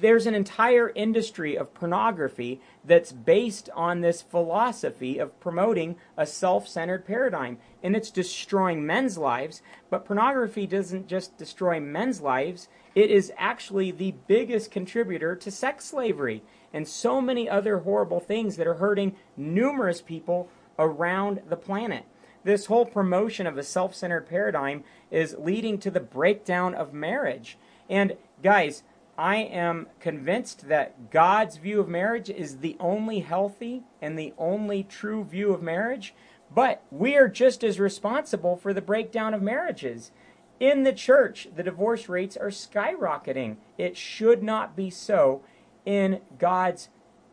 there's 0.01 0.25
an 0.25 0.35
entire 0.35 0.89
industry 0.89 1.57
of 1.57 1.73
pornography 1.73 2.59
that's 2.83 3.11
based 3.11 3.69
on 3.73 4.01
this 4.01 4.21
philosophy 4.21 5.17
of 5.17 5.39
promoting 5.39 5.95
a 6.17 6.25
self 6.25 6.67
centered 6.67 7.05
paradigm. 7.05 7.57
And 7.81 7.95
it's 7.95 8.11
destroying 8.11 8.85
men's 8.85 9.17
lives. 9.17 9.61
But 9.89 10.05
pornography 10.05 10.67
doesn't 10.67 11.07
just 11.07 11.37
destroy 11.37 11.79
men's 11.79 12.21
lives, 12.21 12.67
it 12.95 13.09
is 13.09 13.31
actually 13.37 13.91
the 13.91 14.15
biggest 14.27 14.71
contributor 14.71 15.35
to 15.35 15.51
sex 15.51 15.85
slavery 15.85 16.43
and 16.73 16.87
so 16.87 17.21
many 17.21 17.49
other 17.49 17.79
horrible 17.79 18.19
things 18.19 18.57
that 18.57 18.67
are 18.67 18.75
hurting 18.75 19.15
numerous 19.37 20.01
people 20.01 20.49
around 20.77 21.41
the 21.47 21.55
planet. 21.55 22.03
This 22.47 22.67
whole 22.67 22.85
promotion 22.85 23.45
of 23.45 23.57
a 23.57 23.63
self 23.63 23.93
centered 23.93 24.29
paradigm 24.29 24.85
is 25.11 25.35
leading 25.37 25.77
to 25.79 25.91
the 25.91 25.99
breakdown 25.99 26.73
of 26.73 26.93
marriage. 26.93 27.57
And 27.89 28.15
guys, 28.41 28.83
I 29.17 29.35
am 29.39 29.87
convinced 29.99 30.69
that 30.69 31.11
God's 31.11 31.57
view 31.57 31.81
of 31.81 31.89
marriage 31.89 32.29
is 32.29 32.59
the 32.59 32.77
only 32.79 33.19
healthy 33.19 33.83
and 34.01 34.17
the 34.17 34.33
only 34.37 34.83
true 34.83 35.25
view 35.25 35.53
of 35.53 35.61
marriage, 35.61 36.13
but 36.49 36.81
we 36.89 37.17
are 37.17 37.27
just 37.27 37.65
as 37.65 37.81
responsible 37.81 38.55
for 38.55 38.73
the 38.73 38.81
breakdown 38.81 39.33
of 39.33 39.41
marriages. 39.41 40.11
In 40.57 40.83
the 40.83 40.93
church, 40.93 41.49
the 41.53 41.63
divorce 41.63 42.07
rates 42.07 42.37
are 42.37 42.47
skyrocketing. 42.47 43.57
It 43.77 43.97
should 43.97 44.41
not 44.41 44.73
be 44.73 44.89
so 44.89 45.41
in 45.85 46.21
God's 46.39 46.87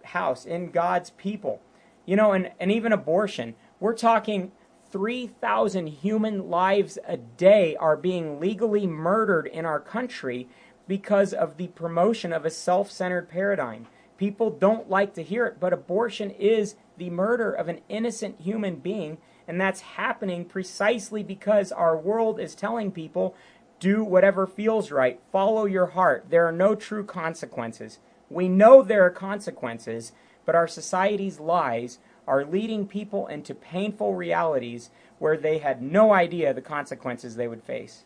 house, 0.07 0.45
in 0.45 0.73
God's 0.73 1.11
people. 1.11 1.61
You 2.05 2.17
know, 2.17 2.33
and, 2.33 2.51
and 2.59 2.73
even 2.73 2.93
abortion. 2.93 3.55
We're 3.79 3.95
talking 3.95 4.51
3,000 4.95 5.89
human 5.89 6.49
lives 6.49 7.01
a 7.05 7.17
day 7.17 7.75
are 7.81 7.97
being 7.97 8.39
legally 8.39 8.87
murdered 8.87 9.45
in 9.49 9.67
our 9.67 9.81
country 9.81 10.47
because 10.87 11.33
of 11.33 11.57
the 11.57 11.67
promotion 11.67 12.33
of 12.33 12.45
a 12.45 12.51
self 12.51 12.93
centered 12.93 13.29
paradigm. 13.29 13.89
People 14.19 14.51
don't 14.51 14.89
like 14.89 15.13
to 15.15 15.25
hear 15.25 15.47
it, 15.47 15.59
but 15.59 15.73
abortion 15.73 16.31
is 16.31 16.77
the 16.97 17.11
murder 17.11 17.51
of 17.51 17.67
an 17.67 17.81
innocent 17.89 18.41
human 18.41 18.77
being, 18.77 19.19
and 19.49 19.61
that's 19.61 19.81
happening 19.81 20.45
precisely 20.45 21.25
because 21.25 21.73
our 21.73 21.97
world 21.97 22.39
is 22.39 22.55
telling 22.55 22.93
people 22.93 23.35
do 23.81 24.05
whatever 24.05 24.47
feels 24.47 24.93
right, 24.93 25.19
follow 25.33 25.65
your 25.65 25.87
heart. 25.87 26.27
There 26.31 26.47
are 26.47 26.53
no 26.53 26.77
true 26.77 27.03
consequences. 27.03 27.99
We 28.31 28.49
know 28.49 28.81
there 28.81 29.05
are 29.05 29.11
consequences, 29.11 30.13
but 30.47 30.55
our 30.55 30.69
society's 30.69 31.41
lies 31.41 31.99
are 32.27 32.45
leading 32.45 32.87
people 32.87 33.27
into 33.27 33.55
painful 33.55 34.15
realities 34.15 34.91
where 35.19 35.37
they 35.37 35.59
had 35.59 35.83
no 35.83 36.13
idea 36.13 36.53
the 36.55 36.61
consequences 36.61 37.37
they 37.37 37.49
would 37.49 37.63
face. 37.63 38.05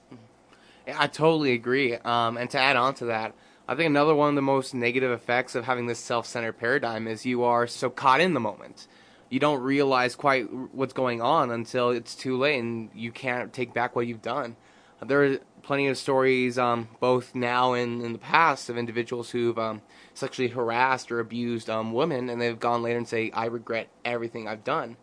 I 0.86 1.06
totally 1.06 1.52
agree. 1.52 1.94
Um, 1.94 2.36
and 2.36 2.48
to 2.50 2.58
add 2.58 2.76
on 2.76 2.94
to 2.94 3.06
that, 3.06 3.34
I 3.66 3.74
think 3.74 3.86
another 3.86 4.14
one 4.14 4.30
of 4.30 4.34
the 4.34 4.42
most 4.42 4.74
negative 4.74 5.10
effects 5.10 5.54
of 5.54 5.64
having 5.64 5.86
this 5.86 5.98
self-centered 5.98 6.58
paradigm 6.58 7.06
is 7.06 7.26
you 7.26 7.44
are 7.44 7.66
so 7.66 7.90
caught 7.90 8.20
in 8.20 8.34
the 8.34 8.40
moment. 8.40 8.88
You 9.28 9.40
don't 9.40 9.60
realize 9.60 10.16
quite 10.16 10.44
what's 10.72 10.94
going 10.94 11.20
on 11.20 11.50
until 11.50 11.90
it's 11.90 12.14
too 12.14 12.38
late, 12.38 12.58
and 12.58 12.88
you 12.94 13.12
can't 13.12 13.52
take 13.52 13.74
back 13.74 13.94
what 13.94 14.06
you've 14.06 14.22
done. 14.22 14.56
There 15.04 15.38
plenty 15.68 15.86
of 15.86 15.98
stories, 15.98 16.58
um, 16.58 16.88
both 16.98 17.34
now 17.34 17.74
and 17.74 18.02
in 18.02 18.14
the 18.14 18.18
past, 18.18 18.70
of 18.70 18.78
individuals 18.78 19.30
who've 19.30 19.58
um, 19.58 19.82
sexually 20.14 20.48
harassed 20.48 21.12
or 21.12 21.20
abused 21.20 21.68
um, 21.68 21.92
women, 21.92 22.30
and 22.30 22.40
they've 22.40 22.58
gone 22.58 22.82
later 22.82 22.96
and 22.96 23.06
say, 23.06 23.30
"I 23.32 23.44
regret 23.44 23.88
everything 24.02 24.48
I've 24.48 24.64
done." 24.64 24.96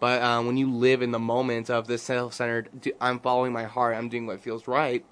But 0.00 0.20
um, 0.20 0.46
when 0.46 0.56
you 0.56 0.70
live 0.70 1.02
in 1.02 1.12
the 1.12 1.18
moment 1.18 1.70
of 1.70 1.86
this 1.86 2.02
self-centered, 2.02 2.92
I'm 3.00 3.20
following 3.20 3.52
my 3.52 3.64
heart, 3.64 3.96
I'm 3.96 4.08
doing 4.08 4.26
what 4.26 4.40
feels 4.40 4.68
right 4.68 5.04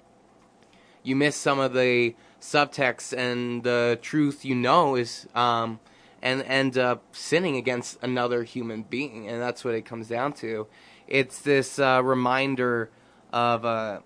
you 1.03 1.15
miss 1.15 1.37
some 1.37 1.57
of 1.57 1.73
the 1.73 2.13
subtext 2.41 3.17
and 3.17 3.63
the 3.63 3.97
truth 4.01 4.43
you 4.43 4.53
know 4.53 4.95
is 4.95 5.25
um, 5.33 5.79
and 6.21 6.41
end 6.43 6.77
up 6.77 7.01
sinning 7.13 7.55
against 7.55 7.97
another 8.03 8.43
human 8.43 8.83
being, 8.83 9.25
and 9.29 9.41
that's 9.41 9.63
what 9.63 9.73
it 9.73 9.85
comes 9.85 10.09
down 10.09 10.33
to. 10.33 10.67
It's 11.07 11.39
this 11.39 11.79
uh, 11.79 12.01
reminder 12.03 12.89
of 13.31 13.63
uh, 13.63 13.99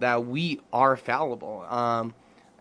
that 0.00 0.26
we 0.26 0.60
are 0.72 0.96
fallible. 0.96 1.64
Um, 1.68 2.14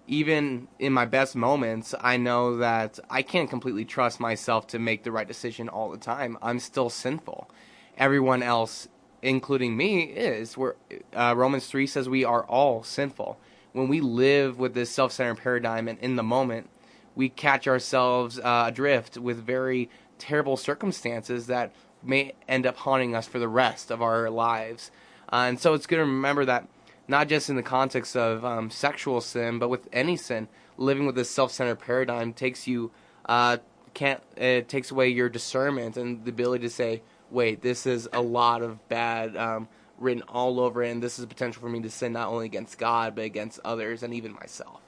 even 0.07 0.67
in 0.79 0.91
my 0.91 1.05
best 1.05 1.35
moments, 1.35 1.95
I 1.99 2.17
know 2.17 2.57
that 2.57 2.99
I 3.09 3.21
can't 3.21 3.49
completely 3.49 3.85
trust 3.85 4.19
myself 4.19 4.67
to 4.67 4.79
make 4.79 5.03
the 5.03 5.11
right 5.11 5.27
decision 5.27 5.69
all 5.69 5.89
the 5.89 5.97
time. 5.97 6.37
I'm 6.41 6.59
still 6.59 6.89
sinful. 6.89 7.49
Everyone 7.97 8.43
else, 8.43 8.87
including 9.21 9.77
me, 9.77 10.03
is. 10.03 10.57
Where 10.57 10.75
uh, 11.13 11.33
Romans 11.37 11.67
three 11.67 11.87
says 11.87 12.09
we 12.09 12.25
are 12.25 12.43
all 12.43 12.83
sinful 12.83 13.37
when 13.73 13.87
we 13.87 14.01
live 14.01 14.59
with 14.59 14.73
this 14.73 14.91
self-centered 14.91 15.37
paradigm 15.37 15.87
and 15.87 15.99
in 15.99 16.15
the 16.15 16.23
moment, 16.23 16.69
we 17.15 17.29
catch 17.29 17.67
ourselves 17.67 18.39
uh, 18.39 18.65
adrift 18.67 19.17
with 19.17 19.37
very 19.37 19.89
terrible 20.19 20.57
circumstances 20.57 21.47
that 21.47 21.73
may 22.03 22.33
end 22.47 22.65
up 22.65 22.77
haunting 22.77 23.15
us 23.15 23.27
for 23.27 23.39
the 23.39 23.47
rest 23.47 23.91
of 23.91 24.01
our 24.01 24.29
lives. 24.29 24.91
Uh, 25.31 25.45
and 25.47 25.59
so 25.59 25.73
it's 25.73 25.87
good 25.87 25.97
to 25.97 26.01
remember 26.01 26.45
that 26.45 26.67
not 27.07 27.27
just 27.27 27.49
in 27.49 27.55
the 27.55 27.63
context 27.63 28.15
of 28.15 28.43
um, 28.45 28.69
sexual 28.69 29.21
sin, 29.21 29.59
but 29.59 29.69
with 29.69 29.87
any 29.91 30.15
sin, 30.15 30.47
living 30.77 31.05
with 31.05 31.15
this 31.15 31.29
self-centered 31.29 31.79
paradigm 31.79 32.33
takes 32.33 32.67
you 32.67 32.91
uh, 33.25 33.57
can't 33.93 34.21
it 34.35 34.67
takes 34.67 34.91
away 34.91 35.09
your 35.09 35.29
discernment 35.29 35.97
and 35.97 36.25
the 36.25 36.29
ability 36.29 36.63
to 36.63 36.69
say, 36.69 37.01
wait, 37.29 37.61
this 37.61 37.85
is 37.85 38.09
a 38.11 38.21
lot 38.21 38.61
of 38.61 38.87
bad. 38.89 39.37
Um, 39.37 39.67
written 39.99 40.23
all 40.27 40.59
over 40.59 40.83
it, 40.83 40.89
and 40.89 41.01
this 41.01 41.17
is 41.17 41.23
a 41.23 41.27
potential 41.27 41.61
for 41.61 41.69
me 41.69 41.79
to 41.81 41.89
sin 41.89 42.13
not 42.13 42.27
only 42.27 42.45
against 42.45 42.77
God, 42.77 43.15
but 43.15 43.25
against 43.25 43.59
others 43.63 44.03
and 44.03 44.13
even 44.13 44.33
myself. 44.33 44.81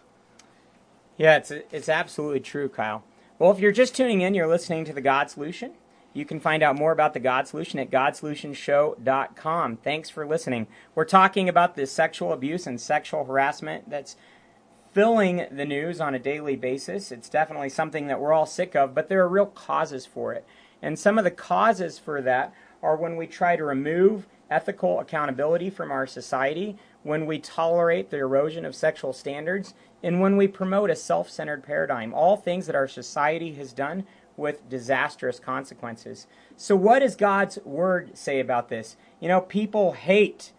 Yeah, 1.17 1.38
it's, 1.38 1.51
it's 1.51 1.88
absolutely 1.88 2.41
true, 2.41 2.67
Kyle. 2.67 3.04
Well, 3.39 3.51
if 3.51 3.60
you're 3.60 3.71
just 3.71 3.95
tuning 3.95 4.21
in, 4.21 4.34
you're 4.34 4.47
listening 4.47 4.84
to 4.86 4.93
The 4.93 5.01
God 5.01 5.30
Solution. 5.30 5.73
You 6.15 6.23
can 6.23 6.39
find 6.39 6.63
out 6.63 6.78
more 6.78 6.93
about 6.93 7.13
The 7.13 7.19
God 7.19 7.45
Solution 7.45 7.78
at 7.78 7.91
GodSolutionShow.com. 7.91 9.78
Thanks 9.84 10.10
for 10.10 10.25
listening. 10.25 10.67
We're 10.95 11.04
talking 11.04 11.49
about 11.49 11.75
the 11.75 11.86
sexual 11.86 12.32
abuse 12.32 12.65
and 12.65 12.80
sexual 12.80 13.25
harassment 13.25 13.89
that's 13.89 14.15
filling 14.93 15.45
the 15.51 15.65
news 15.65 15.99
on 15.99 16.15
a 16.15 16.19
daily 16.19 16.56
basis. 16.56 17.12
It's 17.12 17.28
definitely 17.28 17.67
something 17.67 18.08
that 18.08 18.21
we're 18.21 18.32
all 18.32 18.45
sick 18.45 18.78
of, 18.78 18.95
but 18.95 19.10
there 19.10 19.21
are 19.23 19.28
real 19.28 19.47
causes 19.47 20.06
for 20.06 20.32
it. 20.32 20.47
And 20.82 20.97
some 20.97 21.17
of 21.17 21.25
the 21.25 21.32
causes 21.32 21.99
for 21.99 22.21
that 22.21 22.54
are 22.82 22.95
when 22.95 23.17
we 23.17 23.28
try 23.28 23.58
to 23.58 23.65
remove 23.65 24.25
ethical 24.49 25.01
accountability 25.01 25.69
from 25.69 25.91
our 25.91 26.08
society, 26.08 26.78
when 27.04 27.25
we 27.25 27.39
tolerate 27.39 28.10
the 28.10 28.19
erosion 28.19 28.63
of 28.63 28.73
sexual 28.73 29.12
standards, 29.12 29.73
and 30.01 30.21
when 30.21 30.38
we 30.38 30.47
promote 30.47 30.89
a 30.89 30.95
self 30.95 31.30
centered 31.30 31.63
paradigm. 31.63 32.13
All 32.13 32.38
things 32.38 32.67
that 32.67 32.75
our 32.75 32.88
society 32.88 33.56
has 33.56 33.73
done 33.73 34.06
with 34.38 34.69
disastrous 34.69 35.39
consequences. 35.39 36.28
So, 36.56 36.76
what 36.76 37.00
does 37.00 37.15
God's 37.15 37.60
word 37.63 38.17
say 38.17 38.39
about 38.39 38.69
this? 38.69 38.98
You 39.19 39.28
know, 39.28 39.41
people 39.41 39.93
hate 39.93 40.52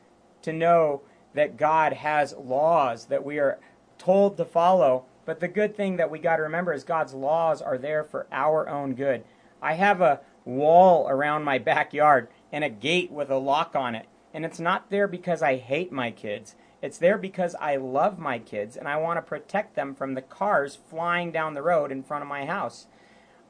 to 0.43 0.53
know 0.53 1.03
that 1.35 1.57
God 1.57 1.93
has 1.93 2.35
laws 2.35 3.07
that 3.07 3.25
we 3.25 3.39
are 3.39 3.59
told 3.99 4.37
to 4.37 4.45
follow. 4.45 5.05
But 5.25 5.41
the 5.41 5.49
good 5.49 5.77
thing 5.77 5.97
that 5.97 6.11
we 6.11 6.19
got 6.19 6.37
to 6.37 6.43
remember 6.43 6.73
is 6.73 6.85
God's 6.85 7.13
laws 7.13 7.61
are 7.61 7.79
there 7.79 8.05
for 8.05 8.27
our 8.31 8.69
own 8.69 8.95
good. 8.95 9.25
I 9.61 9.75
have 9.75 10.01
a 10.01 10.21
wall 10.45 11.09
around 11.09 11.45
my 11.45 11.59
backyard 11.59 12.29
and 12.53 12.63
a 12.63 12.71
gate 12.71 13.11
with 13.11 13.31
a 13.31 13.37
lock 13.37 13.75
on 13.75 13.95
it. 13.95 14.07
And 14.33 14.45
it's 14.45 14.61
not 14.61 14.91
there 14.91 15.09
because 15.09 15.43
I 15.43 15.57
hate 15.57 15.91
my 15.91 16.11
kids. 16.11 16.55
It's 16.81 16.99
there 16.99 17.19
because 17.19 17.57
I 17.57 17.77
love 17.77 18.19
my 18.19 18.39
kids 18.39 18.77
and 18.77 18.87
I 18.87 18.97
want 18.97 19.17
to 19.17 19.23
protect 19.23 19.75
them 19.75 19.95
from 19.95 20.15
the 20.15 20.23
cars 20.23 20.79
flying 20.89 21.33
down 21.33 21.55
the 21.55 21.63
road 21.63 21.91
in 21.91 22.03
front 22.03 22.23
of 22.23 22.29
my 22.29 22.45
house. 22.45 22.87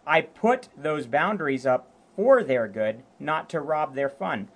I 0.06 0.20
put 0.20 0.68
those 0.76 1.06
boundaries 1.06 1.66
up 1.66 1.90
for 2.14 2.42
their 2.42 2.68
good, 2.68 3.02
not 3.18 3.50
to 3.50 3.60
rob 3.60 3.94
their 3.94 4.08
fun. 4.08 4.48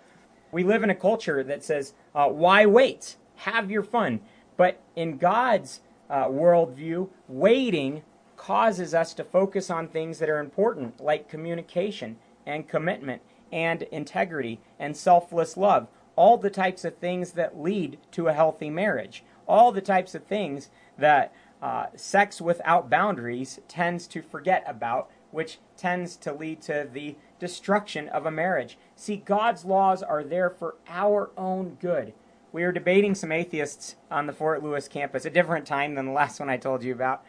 We 0.52 0.64
live 0.64 0.82
in 0.82 0.90
a 0.90 0.94
culture 0.94 1.42
that 1.42 1.64
says, 1.64 1.94
uh, 2.14 2.28
why 2.28 2.66
wait? 2.66 3.16
Have 3.36 3.70
your 3.70 3.82
fun. 3.82 4.20
But 4.56 4.80
in 4.96 5.18
God's 5.18 5.80
uh, 6.08 6.26
worldview, 6.26 7.08
waiting 7.28 8.02
causes 8.36 8.94
us 8.94 9.12
to 9.14 9.24
focus 9.24 9.70
on 9.70 9.88
things 9.88 10.18
that 10.18 10.30
are 10.30 10.38
important, 10.38 11.00
like 11.00 11.28
communication 11.28 12.16
and 12.46 12.68
commitment 12.68 13.22
and 13.52 13.82
integrity 13.82 14.60
and 14.78 14.96
selfless 14.96 15.56
love. 15.56 15.88
All 16.16 16.36
the 16.36 16.50
types 16.50 16.84
of 16.84 16.96
things 16.96 17.32
that 17.32 17.60
lead 17.60 17.98
to 18.12 18.28
a 18.28 18.32
healthy 18.32 18.70
marriage. 18.70 19.24
All 19.46 19.72
the 19.72 19.80
types 19.80 20.14
of 20.14 20.24
things 20.24 20.70
that 20.98 21.32
uh, 21.62 21.86
sex 21.96 22.40
without 22.40 22.88
boundaries 22.88 23.60
tends 23.68 24.06
to 24.08 24.22
forget 24.22 24.64
about, 24.66 25.10
which 25.31 25.59
tends 25.77 26.16
to 26.16 26.33
lead 26.33 26.61
to 26.62 26.88
the 26.93 27.16
destruction 27.38 28.09
of 28.09 28.27
a 28.27 28.31
marriage. 28.31 28.79
See, 28.97 29.16
God's 29.16 29.64
laws 29.64 30.03
are 30.03 30.25
there 30.25 30.51
for 30.51 30.77
our 30.88 31.31
own 31.37 31.77
good. 31.81 32.12
We 32.53 32.64
were 32.64 32.73
debating 32.73 33.14
some 33.14 33.33
atheists 33.33 33.97
on 34.11 34.27
the 34.27 34.33
Fort 34.33 34.62
Lewis 34.62 34.88
campus, 34.88 35.25
a 35.25 35.31
different 35.31 35.66
time 35.66 35.95
than 35.95 36.07
the 36.07 36.12
last 36.12 36.40
one 36.40 36.51
I 36.51 36.57
told 36.57 36.83
you 36.83 36.93
about. 36.93 37.25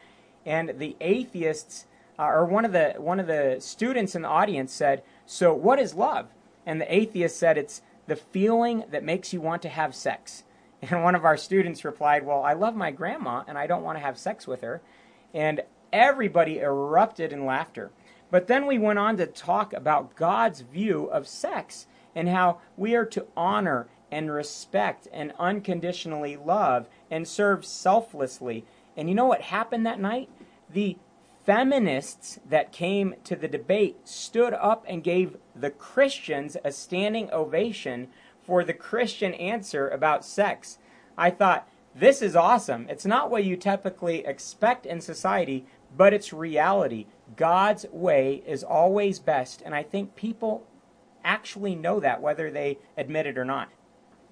And 0.46 0.80
the 0.80 0.96
atheists 1.00 1.86
uh, 2.18 2.26
or 2.26 2.46
one 2.46 2.66
of 2.66 2.72
the 2.72 2.94
one 2.98 3.20
of 3.20 3.28
the 3.28 3.58
students 3.60 4.16
in 4.16 4.22
the 4.22 4.28
audience 4.28 4.72
said, 4.72 5.04
"So 5.26 5.54
what 5.54 5.80
is 5.80 5.94
love?" 5.94 6.28
And 6.66 6.80
the 6.80 6.94
atheist 6.94 7.38
said, 7.38 7.58
"It's 7.58 7.82
the 8.08 8.16
feeling 8.16 8.84
that 8.92 9.04
makes 9.04 9.34
you 9.34 9.42
want 9.42 9.62
to 9.64 9.70
have 9.70 9.96
sex." 9.96 10.44
And 10.84 11.04
one 11.04 11.14
of 11.14 11.26
our 11.26 11.38
students 11.38 11.86
replied, 11.86 12.26
"Well, 12.26 12.44
I 12.44 12.54
love 12.54 12.76
my 12.76 12.90
grandma 12.90 13.44
and 13.48 13.56
I 13.56 13.68
don't 13.68 13.84
want 13.84 14.00
to 14.00 14.04
have 14.04 14.18
sex 14.18 14.48
with 14.48 14.62
her." 14.62 14.82
And 15.34 15.62
everybody 15.94 16.60
erupted 16.60 17.34
in 17.34 17.46
laughter. 17.46 17.92
But 18.30 18.48
then 18.48 18.66
we 18.66 18.80
went 18.80 19.00
on 19.00 19.18
to 19.18 19.28
talk 19.28 19.74
about 19.74 20.16
God's 20.16 20.62
view 20.62 21.06
of 21.06 21.28
sex 21.28 21.88
and 22.16 22.30
how 22.30 22.60
we 22.78 22.96
are 22.96 23.06
to 23.06 23.28
honor 23.36 23.88
and 24.12 24.32
respect 24.32 25.08
and 25.14 25.34
unconditionally 25.40 26.38
love 26.38 26.88
and 27.10 27.28
serve 27.28 27.66
selflessly. 27.66 28.66
And 28.96 29.10
you 29.10 29.16
know 29.16 29.26
what 29.26 29.42
happened 29.42 29.86
that 29.86 30.00
night? 30.00 30.30
The 30.70 30.98
feminists 31.46 32.40
that 32.48 32.72
came 32.72 33.16
to 33.24 33.36
the 33.36 33.48
debate 33.48 34.08
stood 34.08 34.54
up 34.54 34.86
and 34.88 35.04
gave 35.04 35.38
the 35.56 35.72
Christians 35.72 36.56
a 36.64 36.72
standing 36.72 37.32
ovation 37.32 38.08
for 38.44 38.64
the 38.64 38.74
Christian 38.74 39.34
answer 39.34 39.90
about 39.90 40.26
sex. 40.26 40.78
I 41.18 41.32
thought, 41.32 41.68
this 41.94 42.22
is 42.22 42.36
awesome. 42.36 42.88
It's 42.90 43.06
not 43.06 43.30
what 43.30 43.44
you 43.44 43.58
typically 43.58 44.26
expect 44.26 44.86
in 44.86 45.02
society, 45.02 45.66
but 45.96 46.14
it's 46.14 46.34
reality. 46.34 47.08
God's 47.36 47.86
way 47.92 48.44
is 48.46 48.64
always 48.64 49.20
best, 49.20 49.62
and 49.66 49.74
I 49.74 49.84
think 49.84 50.16
people 50.16 50.66
actually 51.24 51.76
know 51.76 52.00
that, 52.00 52.22
whether 52.22 52.50
they 52.50 52.78
admit 52.98 53.28
it 53.28 53.38
or 53.38 53.46
not. 53.46 53.70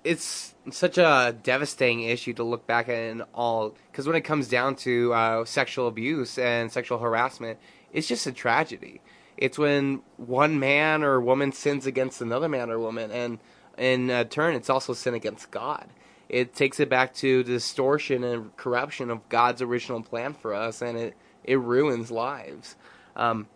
It's 0.03 0.55
such 0.71 0.97
a 0.97 1.35
devastating 1.43 2.03
issue 2.03 2.33
to 2.33 2.43
look 2.43 2.65
back 2.65 2.87
at 2.87 2.95
in 2.95 3.21
all, 3.33 3.75
because 3.91 4.07
when 4.07 4.15
it 4.15 4.21
comes 4.21 4.47
down 4.47 4.75
to 4.77 5.13
uh, 5.13 5.45
sexual 5.45 5.87
abuse 5.87 6.37
and 6.37 6.71
sexual 6.71 6.99
harassment, 6.99 7.59
it's 7.91 8.07
just 8.07 8.25
a 8.25 8.31
tragedy. 8.31 9.01
It's 9.37 9.57
when 9.57 10.01
one 10.17 10.59
man 10.59 11.03
or 11.03 11.19
woman 11.21 11.51
sins 11.51 11.85
against 11.85 12.21
another 12.21 12.49
man 12.49 12.69
or 12.69 12.79
woman, 12.79 13.11
and 13.11 13.39
in 13.77 14.09
uh, 14.09 14.25
turn, 14.25 14.55
it's 14.55 14.69
also 14.69 14.93
sin 14.93 15.13
against 15.13 15.51
God. 15.51 15.87
It 16.27 16.53
takes 16.53 16.79
it 16.79 16.89
back 16.89 17.13
to 17.15 17.43
distortion 17.43 18.23
and 18.23 18.55
corruption 18.55 19.09
of 19.09 19.27
God's 19.29 19.61
original 19.61 20.01
plan 20.01 20.33
for 20.33 20.53
us, 20.53 20.81
and 20.81 20.97
it 20.97 21.15
it 21.49 21.57
ruins 21.57 22.11
lives. 22.11 22.75
Um, 23.15 23.47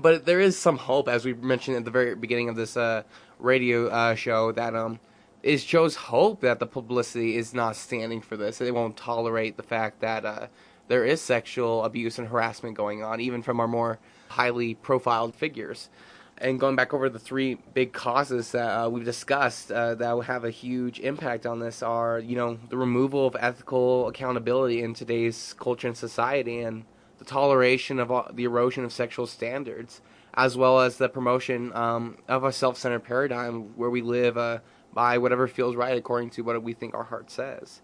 but 0.00 0.26
there 0.26 0.40
is 0.40 0.58
some 0.58 0.76
hope, 0.76 1.08
as 1.08 1.24
we 1.24 1.34
mentioned 1.34 1.76
at 1.76 1.84
the 1.84 1.90
very 1.90 2.14
beginning 2.16 2.48
of 2.48 2.56
this 2.56 2.76
uh, 2.76 3.04
radio 3.38 3.86
uh, 3.86 4.14
show, 4.16 4.50
that 4.52 4.74
um, 4.74 4.98
it 5.42 5.60
shows 5.60 5.94
hope 5.94 6.40
that 6.40 6.58
the 6.58 6.66
publicity 6.66 7.36
is 7.36 7.54
not 7.54 7.76
standing 7.76 8.20
for 8.20 8.36
this. 8.36 8.58
They 8.58 8.72
won't 8.72 8.96
tolerate 8.96 9.56
the 9.56 9.62
fact 9.62 10.00
that 10.00 10.24
uh, 10.24 10.46
there 10.88 11.04
is 11.04 11.20
sexual 11.20 11.84
abuse 11.84 12.18
and 12.18 12.28
harassment 12.28 12.76
going 12.76 13.04
on, 13.04 13.20
even 13.20 13.42
from 13.42 13.60
our 13.60 13.68
more 13.68 13.98
highly 14.28 14.74
profiled 14.74 15.36
figures. 15.36 15.90
And 16.38 16.58
going 16.58 16.74
back 16.74 16.92
over 16.92 17.08
the 17.08 17.20
three 17.20 17.58
big 17.72 17.92
causes 17.92 18.50
that 18.50 18.68
uh, 18.68 18.88
we've 18.88 19.04
discussed 19.04 19.70
uh, 19.70 19.94
that 19.94 20.12
will 20.12 20.22
have 20.22 20.44
a 20.44 20.50
huge 20.50 20.98
impact 20.98 21.46
on 21.46 21.60
this 21.60 21.84
are, 21.84 22.18
you 22.18 22.34
know, 22.34 22.58
the 22.68 22.76
removal 22.76 23.28
of 23.28 23.36
ethical 23.38 24.08
accountability 24.08 24.82
in 24.82 24.92
today's 24.92 25.54
culture 25.58 25.86
and 25.86 25.96
society, 25.96 26.58
and 26.60 26.84
the 27.22 27.30
toleration 27.30 28.00
of 28.00 28.34
the 28.34 28.44
erosion 28.44 28.84
of 28.84 28.92
sexual 28.92 29.28
standards, 29.28 30.00
as 30.34 30.56
well 30.56 30.80
as 30.80 30.96
the 30.96 31.08
promotion 31.08 31.72
um, 31.72 32.16
of 32.26 32.42
a 32.42 32.52
self-centered 32.52 33.04
paradigm 33.04 33.76
where 33.76 33.90
we 33.90 34.02
live 34.02 34.36
uh, 34.36 34.58
by 34.92 35.18
whatever 35.18 35.46
feels 35.46 35.76
right 35.76 35.96
according 35.96 36.30
to 36.30 36.42
what 36.42 36.60
we 36.64 36.72
think 36.72 36.94
our 36.94 37.04
heart 37.04 37.30
says. 37.30 37.80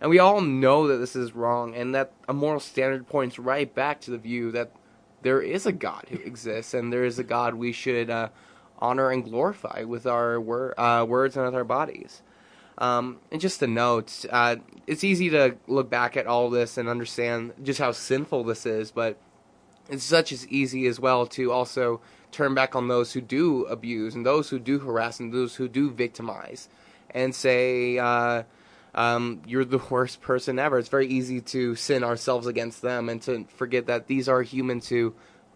And 0.00 0.10
we 0.10 0.18
all 0.18 0.40
know 0.40 0.88
that 0.88 0.96
this 0.96 1.14
is 1.14 1.36
wrong, 1.36 1.76
and 1.76 1.94
that 1.94 2.12
a 2.28 2.32
moral 2.32 2.58
standard 2.58 3.06
points 3.06 3.38
right 3.38 3.72
back 3.72 4.00
to 4.02 4.10
the 4.10 4.18
view 4.18 4.50
that 4.52 4.72
there 5.22 5.40
is 5.40 5.66
a 5.66 5.72
God 5.72 6.06
who 6.08 6.18
exists, 6.18 6.74
and 6.74 6.92
there 6.92 7.04
is 7.04 7.18
a 7.20 7.24
God 7.24 7.54
we 7.54 7.70
should 7.70 8.10
uh, 8.10 8.30
honor 8.80 9.10
and 9.10 9.22
glorify 9.22 9.84
with 9.84 10.06
our 10.06 10.40
wor- 10.40 10.78
uh, 10.80 11.04
words 11.04 11.36
and 11.36 11.44
with 11.44 11.54
our 11.54 11.64
bodies. 11.64 12.22
Um, 12.80 13.18
and 13.30 13.40
just 13.40 13.62
a 13.62 13.66
note, 13.66 14.24
uh, 14.30 14.56
it's 14.86 15.04
easy 15.04 15.28
to 15.30 15.56
look 15.66 15.90
back 15.90 16.16
at 16.16 16.26
all 16.26 16.48
this 16.48 16.78
and 16.78 16.88
understand 16.88 17.52
just 17.62 17.78
how 17.78 17.92
sinful 17.92 18.44
this 18.44 18.64
is, 18.64 18.90
but 18.90 19.18
it's 19.90 20.02
such 20.02 20.32
as 20.32 20.48
easy 20.48 20.86
as 20.86 20.98
well 20.98 21.26
to 21.26 21.52
also 21.52 22.00
turn 22.32 22.54
back 22.54 22.74
on 22.74 22.88
those 22.88 23.12
who 23.12 23.20
do 23.20 23.64
abuse 23.66 24.14
and 24.14 24.24
those 24.24 24.48
who 24.48 24.58
do 24.58 24.78
harass 24.78 25.20
and 25.20 25.32
those 25.32 25.56
who 25.56 25.68
do 25.68 25.90
victimize 25.90 26.68
and 27.10 27.34
say, 27.34 27.98
uh, 27.98 28.44
um, 28.94 29.42
you're 29.46 29.64
the 29.64 29.82
worst 29.90 30.22
person 30.22 30.58
ever. 30.58 30.78
It's 30.78 30.88
very 30.88 31.06
easy 31.06 31.40
to 31.42 31.74
sin 31.74 32.02
ourselves 32.02 32.46
against 32.46 32.80
them 32.80 33.08
and 33.08 33.20
to 33.22 33.44
forget 33.56 33.86
that 33.86 34.06
these 34.06 34.28
are 34.28 34.42
humans 34.42 34.88
who 34.88 35.14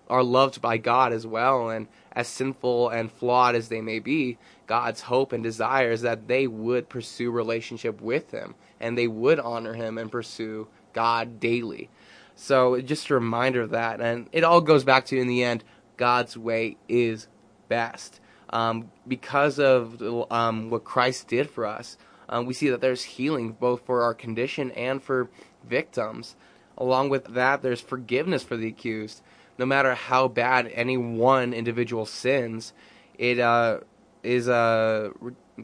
are 0.08 0.22
loved 0.22 0.60
by 0.60 0.76
God 0.76 1.12
as 1.12 1.26
well. 1.26 1.70
And 1.70 1.88
as 2.12 2.28
sinful 2.28 2.90
and 2.90 3.10
flawed 3.10 3.54
as 3.54 3.68
they 3.68 3.80
may 3.80 3.98
be, 3.98 4.38
God's 4.66 5.02
hope 5.02 5.32
and 5.32 5.42
desire 5.42 5.90
is 5.90 6.02
that 6.02 6.28
they 6.28 6.46
would 6.46 6.88
pursue 6.88 7.30
relationship 7.30 8.00
with 8.00 8.30
Him 8.30 8.54
and 8.80 8.96
they 8.96 9.08
would 9.08 9.40
honor 9.40 9.74
Him 9.74 9.98
and 9.98 10.10
pursue 10.10 10.68
God 10.92 11.40
daily. 11.40 11.90
So 12.36 12.80
just 12.80 13.10
a 13.10 13.14
reminder 13.14 13.62
of 13.62 13.70
that, 13.70 14.00
and 14.00 14.28
it 14.32 14.42
all 14.42 14.60
goes 14.60 14.84
back 14.84 15.06
to 15.06 15.18
in 15.18 15.28
the 15.28 15.44
end, 15.44 15.62
God's 15.96 16.36
way 16.36 16.76
is 16.88 17.28
best 17.68 18.20
um, 18.50 18.90
because 19.06 19.58
of 19.58 20.02
um, 20.30 20.70
what 20.70 20.84
Christ 20.84 21.28
did 21.28 21.48
for 21.48 21.66
us. 21.66 21.96
Um, 22.28 22.46
we 22.46 22.54
see 22.54 22.70
that 22.70 22.80
there's 22.80 23.02
healing 23.02 23.52
both 23.52 23.84
for 23.84 24.02
our 24.02 24.14
condition 24.14 24.70
and 24.72 25.02
for 25.02 25.28
victims. 25.68 26.36
Along 26.76 27.08
with 27.08 27.24
that, 27.34 27.62
there's 27.62 27.80
forgiveness 27.80 28.42
for 28.42 28.56
the 28.56 28.68
accused. 28.68 29.22
No 29.58 29.66
matter 29.66 29.94
how 29.94 30.28
bad 30.28 30.70
any 30.74 30.96
one 30.96 31.52
individual 31.52 32.06
sins, 32.06 32.72
it 33.18 33.38
uh, 33.38 33.80
is 34.22 34.48
uh, 34.48 35.10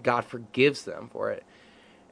God 0.03 0.25
forgives 0.25 0.85
them 0.85 1.09
for 1.13 1.31
it. 1.31 1.45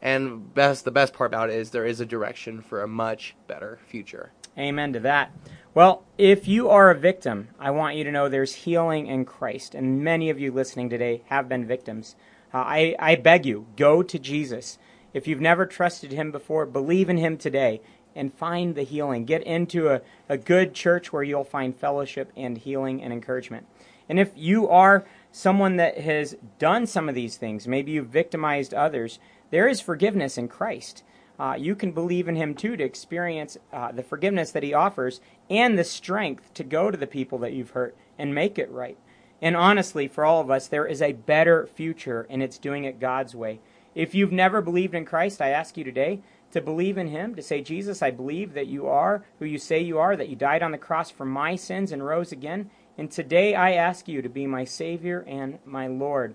And 0.01 0.55
best, 0.55 0.85
the 0.85 0.91
best 0.91 1.13
part 1.13 1.31
about 1.31 1.51
it 1.51 1.57
is 1.57 1.71
there 1.71 1.85
is 1.85 2.01
a 2.01 2.07
direction 2.07 2.63
for 2.63 2.83
a 2.83 2.89
much 2.89 3.35
better 3.47 3.79
future. 3.87 4.33
Amen 4.57 4.93
to 4.93 5.01
that. 5.01 5.33
Well, 5.75 6.05
if 6.17 6.49
you 6.49 6.69
are 6.69 6.91
a 6.91 6.99
victim, 6.99 7.49
I 7.59 7.71
want 7.71 7.97
you 7.97 8.05
to 8.05 8.11
know 8.11 8.29
there's 8.29 8.55
healing 8.55 9.07
in 9.07 9.25
Christ, 9.25 9.75
and 9.75 10.03
many 10.03 10.31
of 10.31 10.41
you 10.41 10.51
listening 10.51 10.91
today 10.91 11.23
have 11.27 11.49
been 11.49 11.67
victims. 11.67 12.17
Uh, 12.53 12.59
I, 12.59 12.97
I 12.99 13.15
beg 13.15 13.47
you, 13.47 13.67
go 13.77 14.03
to 14.03 14.19
Jesus. 14.19 14.79
If 15.15 15.29
you've 15.29 15.41
never 15.41 15.67
trusted 15.67 16.13
him 16.13 16.33
before, 16.33 16.67
believe 16.67 17.09
in 17.09 17.17
him 17.17 17.37
today 17.37 17.81
and 18.19 18.35
find 18.35 18.75
the 18.75 18.83
healing. 18.83 19.25
Get 19.25 19.43
into 19.45 19.89
a, 19.89 20.03
a 20.29 20.37
good 20.37 20.75
church 20.75 21.13
where 21.13 21.23
you'll 21.23 21.45
find 21.45 21.75
fellowship 21.75 22.33
and 22.37 22.59
healing 22.59 23.03
and 23.03 23.13
encouragement. 23.13 23.67
And 24.09 24.19
if 24.19 24.33
you 24.37 24.69
are 24.69 25.07
someone 25.33 25.77
that 25.77 25.99
has 25.99 26.37
done 26.59 26.87
some 26.87 27.09
of 27.09 27.15
these 27.15 27.37
things, 27.37 27.69
maybe 27.69 27.93
you've 27.93 28.09
victimized 28.09 28.75
others, 28.75 29.19
there 29.51 29.69
is 29.69 29.81
forgiveness 29.81 30.37
in 30.37 30.49
Christ. 30.49 31.03
Uh, 31.39 31.55
you 31.57 31.77
can 31.77 31.93
believe 31.93 32.27
in 32.27 32.35
him 32.35 32.55
too 32.55 32.77
to 32.77 32.85
experience 32.85 33.57
uh, 33.73 33.93
the 33.93 34.03
forgiveness 34.03 34.51
that 34.51 34.65
he 34.65 34.75
offers 34.75 35.21
and 35.49 35.79
the 35.79 35.85
strength 35.85 36.53
to 36.55 36.65
go 36.65 36.91
to 36.91 36.99
the 36.99 37.07
people 37.07 37.39
that 37.39 37.53
you've 37.53 37.71
hurt 37.71 37.97
and 38.19 38.35
make 38.35 38.59
it 38.59 38.71
right. 38.71 38.99
And 39.41 39.57
honestly, 39.57 40.09
for 40.09 40.25
all 40.25 40.41
of 40.41 40.51
us, 40.51 40.67
there 40.67 40.87
is 40.87 41.01
a 41.01 41.13
better 41.13 41.67
future, 41.67 42.27
and 42.29 42.43
it's 42.43 42.59
doing 42.59 42.85
it 42.85 42.99
God's 42.99 43.37
way. 43.37 43.61
If 43.95 44.15
you've 44.15 44.33
never 44.33 44.61
believed 44.61 44.95
in 44.95 45.05
Christ, 45.05 45.41
I 45.41 45.51
ask 45.51 45.77
you 45.77 45.85
today 45.85 46.21
to 46.53 46.61
believe 46.61 46.99
in 46.99 47.09
Him, 47.09 47.35
to 47.35 47.43
say, 47.43 47.61
Jesus, 47.61 48.03
I 48.03 48.11
believe 48.11 48.55
that 48.55 48.67
you 48.67 48.87
are 48.87 49.25
who 49.39 49.45
you 49.45 49.59
say 49.59 49.81
you 49.81 49.99
are, 49.99 50.17
that 50.17 50.29
you 50.29 50.37
died 50.37 50.63
on 50.63 50.73
the 50.73 50.79
cross 50.79 51.11
for 51.11 51.25
my 51.25 51.57
sins 51.57 51.93
and 51.93 52.05
rose 52.05 52.33
again. 52.33 52.71
And 52.97 53.11
today 53.11 53.55
I 53.55 53.73
ask 53.73 54.09
you 54.09 54.23
to 54.23 54.29
be 54.29 54.47
my 54.47 54.65
Savior 54.65 55.25
and 55.27 55.59
my 55.65 55.87
Lord. 55.87 56.35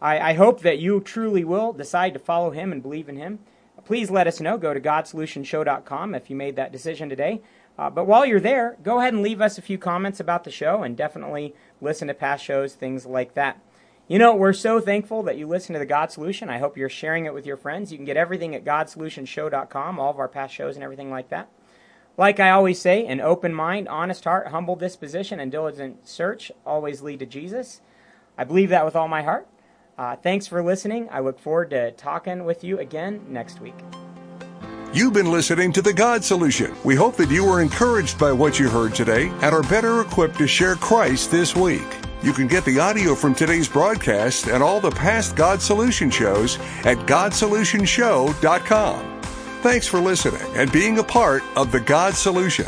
I, 0.00 0.30
I 0.30 0.32
hope 0.34 0.60
that 0.60 0.78
you 0.78 1.00
truly 1.00 1.44
will 1.44 1.72
decide 1.72 2.12
to 2.14 2.18
follow 2.18 2.50
Him 2.50 2.72
and 2.72 2.82
believe 2.82 3.08
in 3.08 3.16
Him. 3.16 3.40
Please 3.84 4.10
let 4.10 4.26
us 4.26 4.40
know. 4.40 4.58
Go 4.58 4.74
to 4.74 4.80
GodSolutionShow.com 4.80 6.14
if 6.14 6.28
you 6.28 6.34
made 6.34 6.56
that 6.56 6.72
decision 6.72 7.08
today. 7.08 7.40
Uh, 7.78 7.90
but 7.90 8.06
while 8.06 8.24
you're 8.24 8.40
there, 8.40 8.76
go 8.82 8.98
ahead 8.98 9.12
and 9.12 9.22
leave 9.22 9.40
us 9.40 9.58
a 9.58 9.62
few 9.62 9.78
comments 9.78 10.18
about 10.18 10.44
the 10.44 10.50
show 10.50 10.82
and 10.82 10.96
definitely 10.96 11.54
listen 11.80 12.08
to 12.08 12.14
past 12.14 12.42
shows, 12.44 12.74
things 12.74 13.06
like 13.06 13.34
that. 13.34 13.60
You 14.08 14.20
know, 14.20 14.36
we're 14.36 14.52
so 14.52 14.78
thankful 14.78 15.24
that 15.24 15.36
you 15.36 15.48
listen 15.48 15.72
to 15.72 15.80
the 15.80 15.86
God 15.86 16.12
Solution. 16.12 16.48
I 16.48 16.58
hope 16.58 16.76
you're 16.76 16.88
sharing 16.88 17.26
it 17.26 17.34
with 17.34 17.44
your 17.44 17.56
friends. 17.56 17.90
You 17.90 17.98
can 17.98 18.04
get 18.04 18.16
everything 18.16 18.54
at 18.54 18.64
GodSolutionShow.com, 18.64 19.98
all 19.98 20.10
of 20.10 20.20
our 20.20 20.28
past 20.28 20.54
shows 20.54 20.76
and 20.76 20.84
everything 20.84 21.10
like 21.10 21.28
that. 21.30 21.48
Like 22.16 22.38
I 22.38 22.50
always 22.50 22.80
say, 22.80 23.04
an 23.04 23.20
open 23.20 23.52
mind, 23.52 23.88
honest 23.88 24.22
heart, 24.22 24.46
humble 24.48 24.76
disposition, 24.76 25.40
and 25.40 25.50
diligent 25.50 26.06
search 26.06 26.52
always 26.64 27.02
lead 27.02 27.18
to 27.18 27.26
Jesus. 27.26 27.80
I 28.38 28.44
believe 28.44 28.70
that 28.70 28.84
with 28.84 28.94
all 28.94 29.08
my 29.08 29.22
heart. 29.22 29.48
Uh, 29.98 30.14
thanks 30.14 30.46
for 30.46 30.62
listening. 30.62 31.08
I 31.10 31.18
look 31.18 31.40
forward 31.40 31.70
to 31.70 31.90
talking 31.90 32.44
with 32.44 32.62
you 32.62 32.78
again 32.78 33.24
next 33.28 33.60
week. 33.60 33.74
You've 34.92 35.14
been 35.14 35.32
listening 35.32 35.72
to 35.72 35.82
The 35.82 35.92
God 35.92 36.22
Solution. 36.22 36.76
We 36.84 36.94
hope 36.94 37.16
that 37.16 37.30
you 37.30 37.44
were 37.44 37.60
encouraged 37.60 38.20
by 38.20 38.30
what 38.30 38.60
you 38.60 38.68
heard 38.68 38.94
today 38.94 39.28
and 39.42 39.52
are 39.52 39.62
better 39.62 40.00
equipped 40.02 40.38
to 40.38 40.46
share 40.46 40.76
Christ 40.76 41.32
this 41.32 41.56
week. 41.56 41.82
You 42.26 42.32
can 42.32 42.48
get 42.48 42.64
the 42.64 42.80
audio 42.80 43.14
from 43.14 43.36
today's 43.36 43.68
broadcast 43.68 44.48
and 44.48 44.60
all 44.60 44.80
the 44.80 44.90
past 44.90 45.36
God 45.36 45.62
Solution 45.62 46.10
shows 46.10 46.58
at 46.84 46.96
GodSolutionShow.com. 47.06 49.20
Thanks 49.62 49.86
for 49.86 50.00
listening 50.00 50.42
and 50.56 50.72
being 50.72 50.98
a 50.98 51.04
part 51.04 51.44
of 51.54 51.70
The 51.70 51.78
God 51.78 52.14
Solution. 52.14 52.66